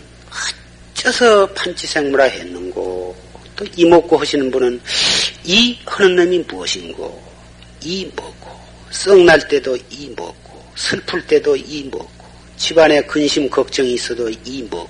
[0.93, 3.15] 어째서 판치생물화 했는고
[3.55, 4.81] 또 이먹고 하시는 분은
[5.43, 7.29] 이 하는 놈이 무엇인고
[7.81, 8.59] 이 먹고
[8.91, 12.09] 썩날 때도 이 먹고 슬플 때도 이 먹고
[12.57, 14.89] 집안에 근심 걱정이 있어도 이 먹고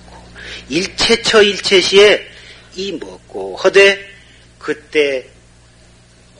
[0.70, 2.28] 일체처 일체시에
[2.76, 4.08] 이 먹고 허되
[4.58, 5.26] 그때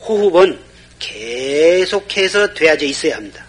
[0.02, 0.58] 호흡은
[0.98, 3.44] 계속해서 되어져 있어야 합니다.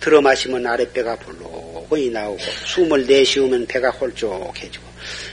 [0.00, 4.84] 들어 마시면 아랫배가 볼록이 나오고 숨을 내쉬우면 배가 홀쭉해지고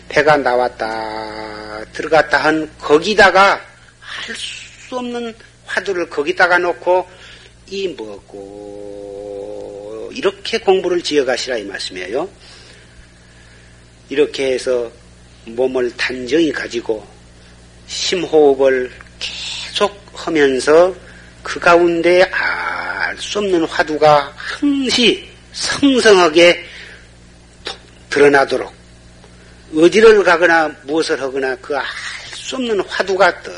[0.09, 3.61] 배가 나왔다 들어갔다 한 거기다가
[3.99, 4.35] 할
[4.93, 5.33] 수 없는
[5.65, 7.07] 화두를 거기다가 놓고
[7.69, 9.31] 이 먹고
[10.13, 12.29] 이렇게 공부를 지어가시라 이 말씀이에요.
[14.09, 14.91] 이렇게 해서
[15.45, 17.03] 몸을 단정히 가지고
[17.87, 20.93] 심호흡을 계속 하면서
[21.41, 26.65] 그 가운데 알 수 없는 화두가 항시 성성하게
[28.09, 28.73] 드러나도록
[29.75, 31.85] 어디를 가거나 무엇을 하거나 그 알
[32.35, 33.53] 수 없는 화두가 떡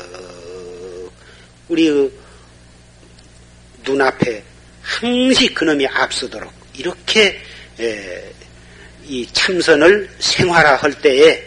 [1.68, 2.10] 우리
[3.82, 4.42] 눈앞에
[4.82, 7.40] 항시 그놈이 앞서도록 이렇게
[9.04, 11.44] 이 참선을 생활화할 때에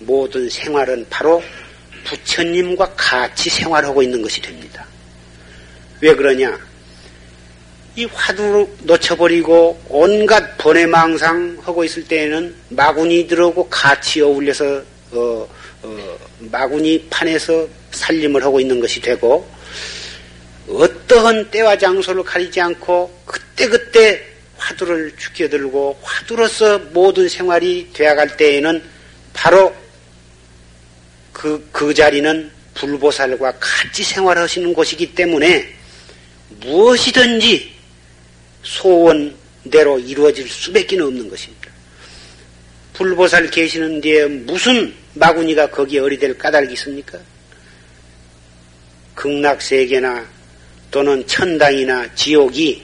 [0.00, 1.42] 모든 생활은 바로
[2.08, 4.86] 부처님과 같이 생활하고 있는 것이 됩니다.
[6.00, 6.58] 왜 그러냐?
[7.96, 15.48] 이 화두 놓쳐버리고 온갖 번외망상 하고 있을 때에는 마구니 들어오고 같이 어울려서 어,
[15.82, 19.48] 어, 마구니 판에서 살림을 하고 있는 것이 되고
[20.68, 24.22] 어떠한 때와 장소를 가리지 않고 그때그때
[24.56, 28.82] 화두를 죽여들고 화두로서 모든 생활이 되어갈 때에는
[29.32, 29.74] 바로
[31.38, 35.72] 그, 그 자리는 불보살과 같이 생활하시는 곳이기 때문에
[36.60, 37.72] 무엇이든지
[38.64, 41.70] 소원대로 이루어질 수밖에 없는 것입니다.
[42.92, 47.20] 불보살 계시는 데에 무슨 마구니가 거기에 어리될 까닭이 있습니까?
[49.14, 50.26] 극락세계나
[50.90, 52.82] 또는 천당이나 지옥이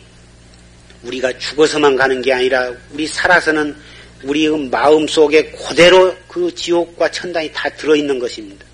[1.02, 3.74] 우리가 죽어서만 가는 게 아니라 우리 살아서는
[4.24, 8.64] 우리 마음 속에 그대로 그 지옥과 천당이 다 들어있는 것입니다.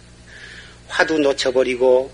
[0.89, 2.11] 화두 놓쳐버리고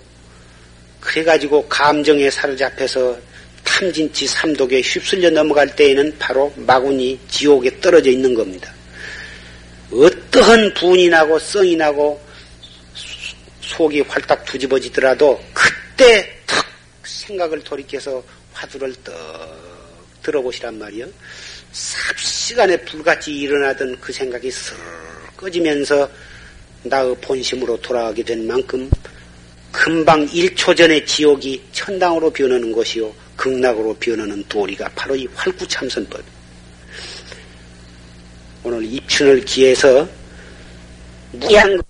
[1.01, 3.19] 그래가지고 감정에 사로잡혀서
[3.65, 8.73] 탐진치 삼독에 휩쓸려 넘어갈 때에는 바로 마군이 지옥에 떨어져 있는 겁니다.
[9.93, 12.21] 어떠한 분이 나고 성이 나고
[13.61, 16.65] 속이 활딱 뒤집어지더라도 그때 탁
[17.05, 18.23] 생각을 돌이켜서
[18.53, 19.15] 화두를 떡
[20.23, 21.07] 들어보시란 말이요.
[21.73, 24.75] 삽시간에 불같이 일어나던 그 생각이 슬
[25.37, 26.09] 꺼지면서
[26.85, 28.91] 나의 본심으로 돌아가게 된 만큼
[29.73, 33.13] 금방 1초 전에 지옥이 천당으로 변하는 것이요.
[33.37, 36.23] 극락으로 변하는 도리가 바로 이 활구참선법.
[38.65, 40.09] 오늘 입춘을 기해서
[41.33, 41.81] 무한